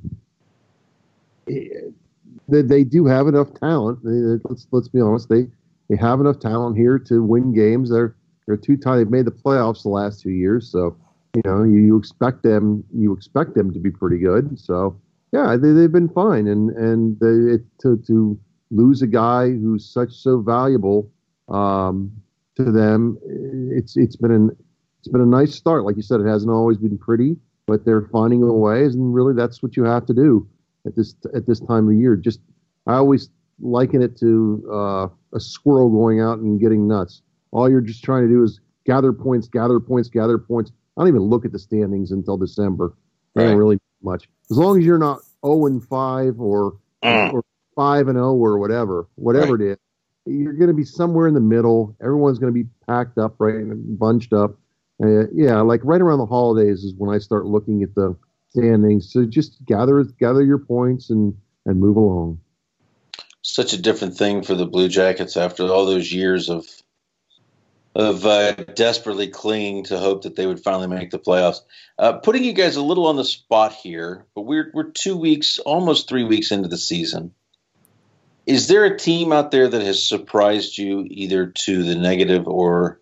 they, 1.47 2.61
they 2.61 2.83
do 2.83 3.05
have 3.05 3.27
enough 3.27 3.53
talent. 3.53 4.03
They, 4.03 4.39
let's 4.49 4.67
let's 4.71 4.87
be 4.87 5.01
honest. 5.01 5.29
They 5.29 5.47
they 5.89 5.95
have 5.97 6.19
enough 6.19 6.39
talent 6.39 6.77
here 6.77 6.99
to 6.99 7.23
win 7.23 7.53
games. 7.53 7.89
They're 7.89 8.15
they're 8.47 8.57
two 8.57 8.77
time. 8.77 8.97
They've 8.97 9.09
made 9.09 9.25
the 9.25 9.31
playoffs 9.31 9.83
the 9.83 9.89
last 9.89 10.21
two 10.21 10.31
years, 10.31 10.69
so 10.69 10.95
you 11.35 11.41
know 11.45 11.63
you, 11.63 11.79
you 11.79 11.97
expect 11.97 12.43
them 12.43 12.83
you 12.93 13.13
expect 13.13 13.55
them 13.55 13.73
to 13.73 13.79
be 13.79 13.91
pretty 13.91 14.19
good. 14.19 14.59
So 14.59 14.99
yeah, 15.31 15.57
they 15.57 15.71
they've 15.71 15.91
been 15.91 16.09
fine, 16.09 16.47
and 16.47 16.69
and 16.71 17.19
they, 17.19 17.55
it, 17.55 17.61
to 17.79 17.97
to 18.07 18.39
lose 18.71 19.01
a 19.01 19.07
guy 19.07 19.49
who's 19.49 19.85
such 19.85 20.11
so 20.13 20.39
valuable 20.39 21.09
um, 21.49 22.11
to 22.57 22.71
them, 22.71 23.17
it's 23.71 23.95
it's 23.97 24.15
been 24.15 24.31
an 24.31 24.57
it's 24.99 25.07
been 25.07 25.21
a 25.21 25.25
nice 25.25 25.53
start. 25.53 25.83
Like 25.83 25.95
you 25.95 26.01
said, 26.01 26.19
it 26.19 26.27
hasn't 26.27 26.51
always 26.51 26.77
been 26.77 26.97
pretty, 26.97 27.37
but 27.67 27.85
they're 27.85 28.07
finding 28.11 28.43
a 28.43 28.51
ways, 28.51 28.95
and 28.95 29.13
really 29.13 29.33
that's 29.33 29.61
what 29.61 29.77
you 29.77 29.83
have 29.83 30.05
to 30.07 30.13
do 30.13 30.47
at 30.85 30.95
this 30.95 31.15
at 31.33 31.45
this 31.45 31.59
time 31.59 31.87
of 31.87 31.93
year. 31.93 32.15
Just 32.15 32.39
I 32.87 32.95
always 32.95 33.29
liken 33.59 34.01
it 34.01 34.17
to 34.19 34.67
uh, 34.71 35.07
a 35.33 35.39
squirrel 35.39 35.89
going 35.89 36.21
out 36.21 36.39
and 36.39 36.59
getting 36.59 36.87
nuts. 36.87 37.21
All 37.51 37.69
you're 37.69 37.81
just 37.81 38.03
trying 38.03 38.23
to 38.23 38.29
do 38.29 38.43
is 38.43 38.59
gather 38.85 39.13
points, 39.13 39.47
gather 39.47 39.79
points, 39.79 40.09
gather 40.09 40.37
points. 40.37 40.71
I 40.97 41.01
don't 41.01 41.09
even 41.09 41.21
look 41.21 41.45
at 41.45 41.51
the 41.51 41.59
standings 41.59 42.11
until 42.11 42.37
December. 42.37 42.93
Right. 43.33 43.47
Not 43.47 43.57
really 43.57 43.79
much. 44.01 44.29
As 44.49 44.57
long 44.57 44.79
as 44.79 44.85
you're 44.85 44.97
not 44.97 45.19
0 45.45 45.65
and 45.65 45.83
5 45.83 46.39
or 46.39 46.77
mm. 47.03 47.33
or 47.33 47.43
5 47.75 48.07
and 48.07 48.15
0 48.15 48.33
or 48.35 48.59
whatever, 48.59 49.07
whatever 49.15 49.53
right. 49.53 49.67
it 49.67 49.71
is, 49.71 49.77
you're 50.25 50.53
going 50.53 50.67
to 50.67 50.73
be 50.73 50.83
somewhere 50.83 51.27
in 51.27 51.33
the 51.33 51.39
middle. 51.39 51.95
Everyone's 52.01 52.39
going 52.39 52.53
to 52.53 52.63
be 52.63 52.69
packed 52.87 53.17
up, 53.17 53.35
right, 53.39 53.55
and 53.55 53.97
bunched 53.97 54.33
up. 54.33 54.57
Uh, 55.03 55.27
yeah, 55.33 55.59
like 55.61 55.81
right 55.83 56.01
around 56.01 56.19
the 56.19 56.25
holidays 56.25 56.83
is 56.83 56.93
when 56.97 57.13
I 57.13 57.19
start 57.19 57.45
looking 57.45 57.83
at 57.83 57.93
the 57.95 58.15
standings. 58.49 59.11
So 59.11 59.25
just 59.25 59.63
gather 59.65 60.03
gather 60.03 60.43
your 60.43 60.59
points 60.59 61.09
and 61.09 61.35
and 61.65 61.79
move 61.79 61.97
along. 61.97 62.39
Such 63.41 63.73
a 63.73 63.81
different 63.81 64.17
thing 64.17 64.43
for 64.43 64.55
the 64.55 64.65
Blue 64.65 64.87
Jackets 64.87 65.37
after 65.37 65.65
all 65.65 65.85
those 65.85 66.11
years 66.11 66.49
of 66.49 66.65
of 67.95 68.25
uh, 68.25 68.51
desperately 68.51 69.27
clinging 69.27 69.85
to 69.85 69.97
hope 69.97 70.23
that 70.23 70.35
they 70.35 70.45
would 70.45 70.59
finally 70.59 70.87
make 70.87 71.11
the 71.11 71.19
playoffs. 71.19 71.61
Uh, 71.97 72.13
putting 72.13 72.43
you 72.43 72.51
guys 72.51 72.75
a 72.75 72.81
little 72.81 73.07
on 73.07 73.15
the 73.15 73.23
spot 73.23 73.73
here, 73.73 74.25
but 74.35 74.41
we're 74.41 74.71
we're 74.73 74.91
two 74.91 75.15
weeks, 75.15 75.59
almost 75.59 76.09
three 76.09 76.23
weeks 76.23 76.51
into 76.51 76.67
the 76.67 76.77
season. 76.77 77.33
Is 78.45 78.67
there 78.67 78.85
a 78.85 78.97
team 78.97 79.31
out 79.31 79.51
there 79.51 79.67
that 79.67 79.81
has 79.81 80.07
surprised 80.07 80.77
you 80.77 81.05
either 81.09 81.47
to 81.47 81.83
the 81.83 81.95
negative 81.95 82.47
or 82.47 82.99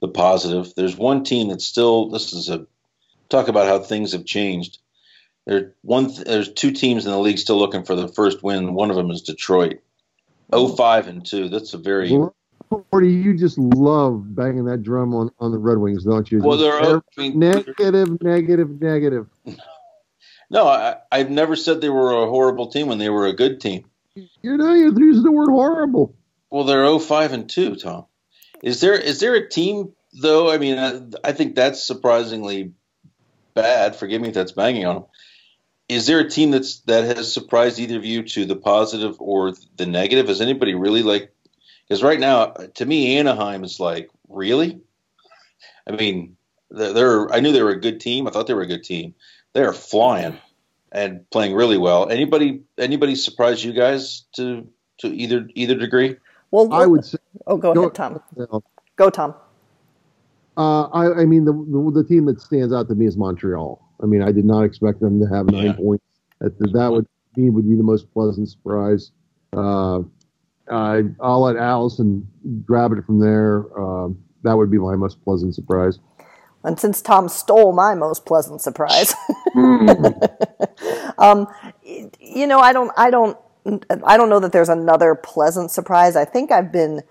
the 0.00 0.08
positive? 0.08 0.72
There's 0.76 0.96
one 0.96 1.24
team 1.24 1.48
that's 1.48 1.66
still. 1.66 2.10
This 2.10 2.32
is 2.32 2.48
a 2.48 2.66
talk 3.28 3.48
about 3.48 3.66
how 3.66 3.80
things 3.80 4.12
have 4.12 4.24
changed. 4.24 4.78
There 5.46 5.74
one 5.82 6.12
there's 6.24 6.52
two 6.52 6.70
teams 6.70 7.06
in 7.06 7.12
the 7.12 7.18
league 7.18 7.38
still 7.38 7.58
looking 7.58 7.84
for 7.84 7.96
the 7.96 8.08
first 8.08 8.42
win. 8.42 8.74
One 8.74 8.90
of 8.90 8.96
them 8.96 9.10
is 9.10 9.22
Detroit. 9.22 9.80
05 10.50 11.08
and 11.08 11.26
2. 11.26 11.48
That's 11.50 11.74
a 11.74 11.78
very 11.78 12.08
Gordy, 12.90 13.12
you 13.12 13.36
just 13.36 13.56
love 13.58 14.34
banging 14.34 14.66
that 14.66 14.82
drum 14.82 15.14
on, 15.14 15.30
on 15.38 15.52
the 15.52 15.58
Red 15.58 15.78
Wings, 15.78 16.04
don't 16.04 16.30
you? 16.30 16.40
Well, 16.42 16.58
they're 16.58 17.02
negative, 17.16 18.22
negative, 18.22 18.80
negative. 18.80 19.26
No, 20.50 20.66
I, 20.66 20.96
I've 21.12 21.28
never 21.28 21.56
said 21.56 21.82
they 21.82 21.90
were 21.90 22.10
a 22.22 22.26
horrible 22.26 22.68
team 22.68 22.86
when 22.86 22.96
they 22.96 23.10
were 23.10 23.26
a 23.26 23.34
good 23.34 23.60
team. 23.60 23.84
You 24.42 24.56
know, 24.56 24.74
you're 24.74 24.98
using 24.98 25.24
the 25.24 25.32
word 25.32 25.50
horrible. 25.50 26.14
Well, 26.50 26.64
they're 26.64 26.98
05 26.98 27.32
and 27.32 27.48
2, 27.48 27.76
Tom. 27.76 28.06
Is 28.62 28.80
there 28.80 28.94
is 28.94 29.20
there 29.20 29.34
a 29.34 29.48
team 29.48 29.92
though? 30.20 30.50
I 30.50 30.58
mean, 30.58 30.78
I, 30.78 31.28
I 31.28 31.32
think 31.32 31.54
that's 31.54 31.86
surprisingly 31.86 32.72
bad. 33.54 33.96
Forgive 33.96 34.20
me 34.20 34.28
if 34.28 34.34
that's 34.34 34.52
banging 34.52 34.86
on 34.86 34.94
them. 34.96 35.04
Is 35.88 36.06
there 36.06 36.20
a 36.20 36.28
team 36.28 36.50
that's 36.50 36.80
that 36.80 37.16
has 37.16 37.32
surprised 37.32 37.78
either 37.78 37.96
of 37.96 38.04
you 38.04 38.22
to 38.22 38.44
the 38.44 38.56
positive 38.56 39.20
or 39.20 39.52
the 39.76 39.86
negative? 39.86 40.28
Has 40.28 40.40
anybody 40.40 40.74
really 40.74 41.02
like? 41.02 41.32
Because 41.88 42.02
right 42.02 42.20
now, 42.20 42.46
to 42.74 42.84
me, 42.84 43.16
Anaheim 43.16 43.64
is 43.64 43.80
like 43.80 44.10
really. 44.28 44.80
I 45.86 45.92
mean, 45.92 46.36
they're, 46.70 46.92
they're. 46.92 47.32
I 47.32 47.40
knew 47.40 47.52
they 47.52 47.62
were 47.62 47.70
a 47.70 47.80
good 47.80 48.00
team. 48.00 48.26
I 48.26 48.30
thought 48.30 48.46
they 48.46 48.54
were 48.54 48.62
a 48.62 48.66
good 48.66 48.84
team. 48.84 49.14
They 49.54 49.62
are 49.62 49.72
flying 49.72 50.36
and 50.92 51.28
playing 51.30 51.54
really 51.54 51.78
well. 51.78 52.08
Anybody 52.08 52.62
anybody 52.78 53.14
surprise 53.14 53.64
you 53.64 53.72
guys 53.72 54.24
to 54.36 54.66
to 54.98 55.08
either 55.08 55.48
either 55.54 55.74
degree? 55.74 56.16
Well, 56.50 56.72
I 56.72 56.86
would 56.86 57.04
say. 57.04 57.18
Oh, 57.46 57.56
go, 57.56 57.74
go 57.74 57.80
ahead, 57.82 57.94
Tom. 57.94 58.20
Go, 58.96 59.10
Tom. 59.10 59.34
Uh, 60.56 60.84
I, 60.88 61.20
I, 61.20 61.24
mean, 61.24 61.44
the, 61.44 61.52
the, 61.52 62.02
the 62.02 62.08
team 62.08 62.24
that 62.24 62.40
stands 62.40 62.72
out 62.72 62.88
to 62.88 62.94
me 62.94 63.06
is 63.06 63.16
Montreal. 63.16 63.80
I 64.02 64.06
mean, 64.06 64.22
I 64.22 64.32
did 64.32 64.44
not 64.44 64.62
expect 64.62 65.00
them 65.00 65.20
to 65.20 65.26
have 65.26 65.46
nine 65.46 65.66
yeah. 65.66 65.72
points. 65.74 66.04
That, 66.40 66.72
that 66.72 66.90
would 66.90 67.06
be 67.34 67.50
would 67.50 67.68
be 67.68 67.76
the 67.76 67.82
most 67.82 68.12
pleasant 68.12 68.48
surprise. 68.48 69.12
Uh, 69.52 70.00
I, 70.70 71.02
I'll 71.20 71.42
let 71.42 71.56
Allison 71.56 72.26
grab 72.64 72.92
it 72.92 73.04
from 73.04 73.20
there. 73.20 73.66
Uh, 73.78 74.08
that 74.42 74.56
would 74.56 74.70
be 74.70 74.78
my 74.78 74.96
most 74.96 75.22
pleasant 75.24 75.54
surprise. 75.54 75.98
And 76.64 76.78
since 76.78 77.00
Tom 77.00 77.28
stole 77.28 77.72
my 77.72 77.94
most 77.94 78.26
pleasant 78.26 78.60
surprise, 78.60 79.14
um, 81.18 81.46
you 81.84 82.46
know, 82.46 82.58
I 82.58 82.72
don't, 82.72 82.90
I 82.96 83.10
don't, 83.10 83.38
I 84.04 84.16
don't 84.16 84.28
know 84.28 84.40
that 84.40 84.52
there's 84.52 84.68
another 84.68 85.14
pleasant 85.14 85.70
surprise. 85.70 86.16
I 86.16 86.24
think 86.24 86.50
I've 86.50 86.72
been 86.72 87.02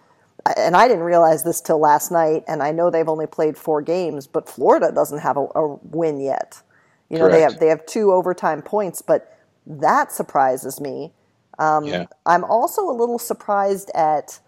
and 0.56 0.76
I 0.76 0.88
didn't 0.88 1.04
realize 1.04 1.44
this 1.44 1.60
till 1.60 1.80
last 1.80 2.12
night, 2.12 2.44
and 2.48 2.64
I 2.64 2.72
know 2.72 2.90
they've 2.90 3.08
only 3.10 3.28
played 3.28 3.58
four 3.58 3.82
games, 3.82 4.28
but 4.28 4.48
Florida 4.48 4.92
doesn't 4.94 5.20
have 5.20 5.38
a, 5.38 5.48
a 5.56 5.76
win 5.84 6.20
yet. 6.20 6.62
You 7.10 7.18
know, 7.18 7.28
Correct. 7.28 7.34
they 7.34 7.42
have 7.42 7.60
they 7.60 7.68
have 7.68 7.86
two 7.86 8.12
overtime 8.12 8.62
points, 8.62 9.02
but 9.02 9.38
that 9.66 10.12
surprises 10.12 10.80
me. 10.80 11.14
Um, 11.60 11.86
yeah. 11.86 12.06
I'm 12.26 12.44
also 12.44 12.84
a 12.84 12.94
little 12.94 13.20
surprised 13.20 13.92
at 13.96 14.40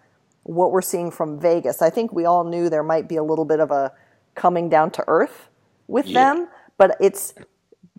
what 0.43 0.71
we're 0.71 0.81
seeing 0.81 1.12
from 1.12 1.39
Vegas. 1.39 1.81
I 1.81 1.89
think 1.89 2.13
we 2.13 2.25
all 2.25 2.43
knew 2.43 2.69
there 2.69 2.83
might 2.83 3.09
be 3.09 3.15
a 3.15 3.23
little 3.23 3.45
bit 3.45 3.59
of 3.59 3.71
a 3.71 3.91
coming 4.36 4.70
down 4.70 4.92
to 4.92 5.04
earth 5.08 5.50
with 5.88 6.08
yeah. 6.08 6.34
them, 6.34 6.48
but 6.78 6.96
it's 7.00 7.34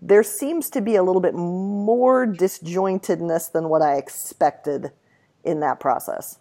there 0.01 0.23
seems 0.23 0.69
to 0.71 0.81
be 0.81 0.95
a 0.95 1.03
little 1.03 1.21
bit 1.21 1.35
more 1.35 2.25
disjointedness 2.25 3.51
than 3.51 3.69
what 3.69 3.81
I 3.81 3.97
expected 3.97 4.91
in 5.43 5.59
that 5.59 5.79
process. 5.79 6.39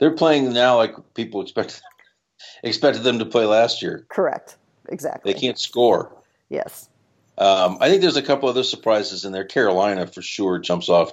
They're 0.00 0.14
playing 0.14 0.52
now 0.52 0.76
like 0.76 0.94
people 1.14 1.40
expected 1.40 1.80
expected 2.62 3.02
them 3.02 3.18
to 3.18 3.24
play 3.24 3.44
last 3.46 3.82
year. 3.82 4.06
Correct. 4.08 4.56
Exactly. 4.88 5.32
They 5.32 5.38
can't 5.38 5.58
score. 5.58 6.14
Yes. 6.48 6.88
Um, 7.36 7.78
I 7.80 7.88
think 7.88 8.00
there's 8.00 8.16
a 8.16 8.22
couple 8.22 8.48
other 8.48 8.64
surprises 8.64 9.24
in 9.24 9.32
there. 9.32 9.44
Carolina 9.44 10.06
for 10.06 10.22
sure 10.22 10.58
jumps 10.58 10.88
off 10.88 11.12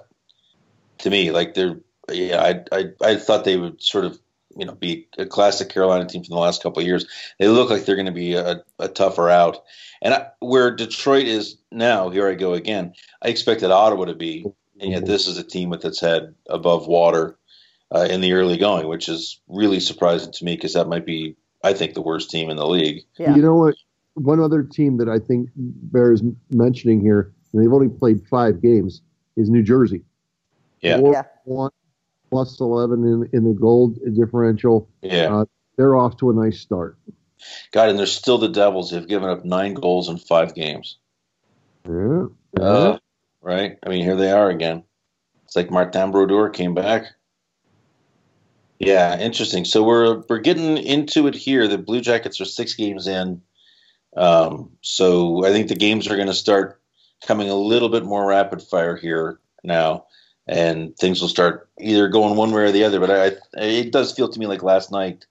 to 0.99 1.09
me. 1.09 1.31
Like 1.31 1.53
they're 1.53 1.77
yeah, 2.11 2.41
I 2.41 2.77
I 2.77 2.85
I 3.01 3.15
thought 3.15 3.45
they 3.45 3.57
would 3.57 3.81
sort 3.81 4.05
of 4.05 4.19
you 4.55 4.65
know 4.65 4.73
be 4.73 5.07
a 5.17 5.25
classic 5.25 5.69
Carolina 5.69 6.05
team 6.05 6.23
from 6.23 6.33
the 6.33 6.41
last 6.41 6.63
couple 6.63 6.81
of 6.81 6.87
years. 6.87 7.05
They 7.39 7.47
look 7.47 7.69
like 7.69 7.85
they're 7.85 7.95
going 7.95 8.05
to 8.05 8.11
be 8.11 8.35
a, 8.35 8.63
a, 8.79 8.87
tougher 8.87 9.29
out. 9.29 9.63
And 10.01 10.13
I, 10.13 10.27
where 10.39 10.75
Detroit 10.75 11.25
is 11.25 11.57
now, 11.71 12.09
here 12.09 12.27
I 12.27 12.35
go 12.35 12.53
again. 12.53 12.93
I 13.21 13.29
expected 13.29 13.71
Ottawa 13.71 14.05
to 14.05 14.15
be, 14.15 14.45
and 14.79 14.91
yet 14.91 15.05
this 15.05 15.27
is 15.27 15.37
a 15.37 15.43
team 15.43 15.69
with 15.69 15.85
its 15.85 15.99
head 15.99 16.33
above 16.49 16.87
water 16.87 17.37
uh, 17.93 18.07
in 18.09 18.21
the 18.21 18.33
early 18.33 18.57
going, 18.57 18.87
which 18.87 19.09
is 19.09 19.39
really 19.47 19.79
surprising 19.79 20.31
to 20.31 20.45
me 20.45 20.55
because 20.55 20.73
that 20.73 20.87
might 20.87 21.05
be, 21.05 21.35
I 21.63 21.73
think, 21.73 21.93
the 21.93 22.01
worst 22.01 22.29
team 22.29 22.49
in 22.49 22.57
the 22.57 22.67
league. 22.67 23.03
Yeah. 23.17 23.35
You 23.35 23.41
know 23.41 23.55
what? 23.55 23.75
One 24.15 24.39
other 24.39 24.63
team 24.63 24.97
that 24.97 25.09
I 25.09 25.19
think 25.19 25.49
bears 25.55 26.23
mentioning 26.49 27.01
here, 27.01 27.33
and 27.51 27.61
they've 27.61 27.73
only 27.73 27.89
played 27.89 28.25
five 28.27 28.61
games, 28.61 29.01
is 29.35 29.49
New 29.49 29.63
Jersey. 29.63 30.03
Yeah. 30.81 30.99
Four, 30.99 31.13
yeah. 31.13 31.23
One, 31.43 31.71
plus 32.35 32.59
11 32.59 33.05
in, 33.05 33.29
in 33.31 33.43
the 33.45 33.53
goal 33.53 33.95
differential. 34.13 34.89
Yeah. 35.01 35.33
Uh, 35.33 35.45
they're 35.77 35.95
off 35.95 36.17
to 36.17 36.29
a 36.29 36.33
nice 36.33 36.59
start. 36.59 36.97
God, 37.71 37.87
and 37.87 37.97
they're 37.97 38.05
still 38.05 38.37
the 38.37 38.49
Devils. 38.49 38.91
They've 38.91 39.07
given 39.07 39.29
up 39.29 39.45
nine 39.45 39.73
goals 39.73 40.09
in 40.09 40.17
five 40.17 40.53
games. 40.53 40.97
Yeah. 41.87 42.25
Uh, 42.59 42.97
right? 43.41 43.77
I 43.85 43.89
mean, 43.89 44.03
here 44.03 44.17
they 44.17 44.31
are 44.31 44.49
again. 44.49 44.83
It's 45.45 45.55
like 45.55 45.71
Martin 45.71 46.11
Brodeur 46.11 46.49
came 46.49 46.73
back. 46.73 47.05
Yeah, 48.79 49.17
interesting. 49.17 49.63
So 49.63 49.81
we're 49.81 50.21
we're 50.27 50.39
getting 50.39 50.77
into 50.77 51.27
it 51.27 51.35
here. 51.35 51.69
The 51.69 51.77
Blue 51.77 52.01
Jackets 52.01 52.41
are 52.41 52.45
six 52.45 52.73
games 52.73 53.07
in. 53.07 53.41
Um, 54.17 54.71
so 54.81 55.45
I 55.45 55.51
think 55.51 55.69
the 55.69 55.75
games 55.75 56.09
are 56.09 56.17
going 56.17 56.27
to 56.27 56.33
start 56.33 56.81
coming 57.25 57.49
a 57.49 57.55
little 57.55 57.87
bit 57.87 58.03
more 58.03 58.27
rapid 58.27 58.61
fire 58.61 58.97
here 58.97 59.39
now 59.63 60.05
and 60.47 60.95
things 60.97 61.21
will 61.21 61.27
start 61.27 61.69
either 61.79 62.07
going 62.09 62.35
one 62.35 62.51
way 62.51 62.63
or 62.63 62.71
the 62.71 62.83
other. 62.83 62.99
But 62.99 63.11
I, 63.11 63.31
it 63.61 63.91
does 63.91 64.13
feel 64.13 64.29
to 64.29 64.39
me 64.39 64.47
like 64.47 64.63
last 64.63 64.91
night 64.91 65.25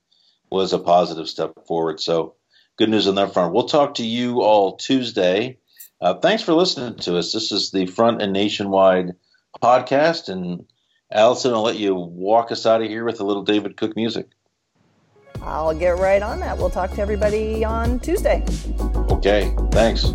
was 0.51 0.73
a 0.73 0.79
positive 0.79 1.29
step 1.29 1.67
forward. 1.67 2.01
So 2.01 2.35
good 2.77 2.89
news 2.89 3.07
on 3.07 3.15
that 3.17 3.33
front. 3.33 3.53
We'll 3.53 3.69
talk 3.69 3.95
to 3.95 4.07
you 4.07 4.43
all 4.43 4.77
Tuesday. 4.77 5.59
Uh, 6.01 6.15
thanks 6.15 6.43
for 6.43 6.53
listening 6.53 6.99
to 6.99 7.17
us. 7.17 7.33
This 7.33 7.53
is 7.53 7.71
the 7.71 7.87
Front 7.87 8.21
and 8.21 8.33
Nationwide 8.33 9.13
podcast. 9.63 10.29
And 10.29 10.67
Allison, 11.11 11.55
I'll 11.55 11.63
let 11.63 11.79
you 11.79 11.95
walk 11.95 12.53
us 12.53 12.67
out 12.67 12.83
of 12.83 12.89
here 12.89 13.05
with 13.05 13.21
a 13.21 13.25
little 13.25 13.45
David 13.45 13.77
Cook 13.77 13.97
music. 13.97 14.27
I'll 15.41 15.75
get 15.75 15.99
right 15.99 16.23
on 16.23 16.41
that. 16.41 16.57
We'll 16.57 16.71
talk 16.71 16.91
to 16.93 17.01
everybody 17.01 17.65
on 17.65 18.01
Tuesday. 18.01 18.45
Okay. 19.11 19.55
Thanks. 19.71 20.15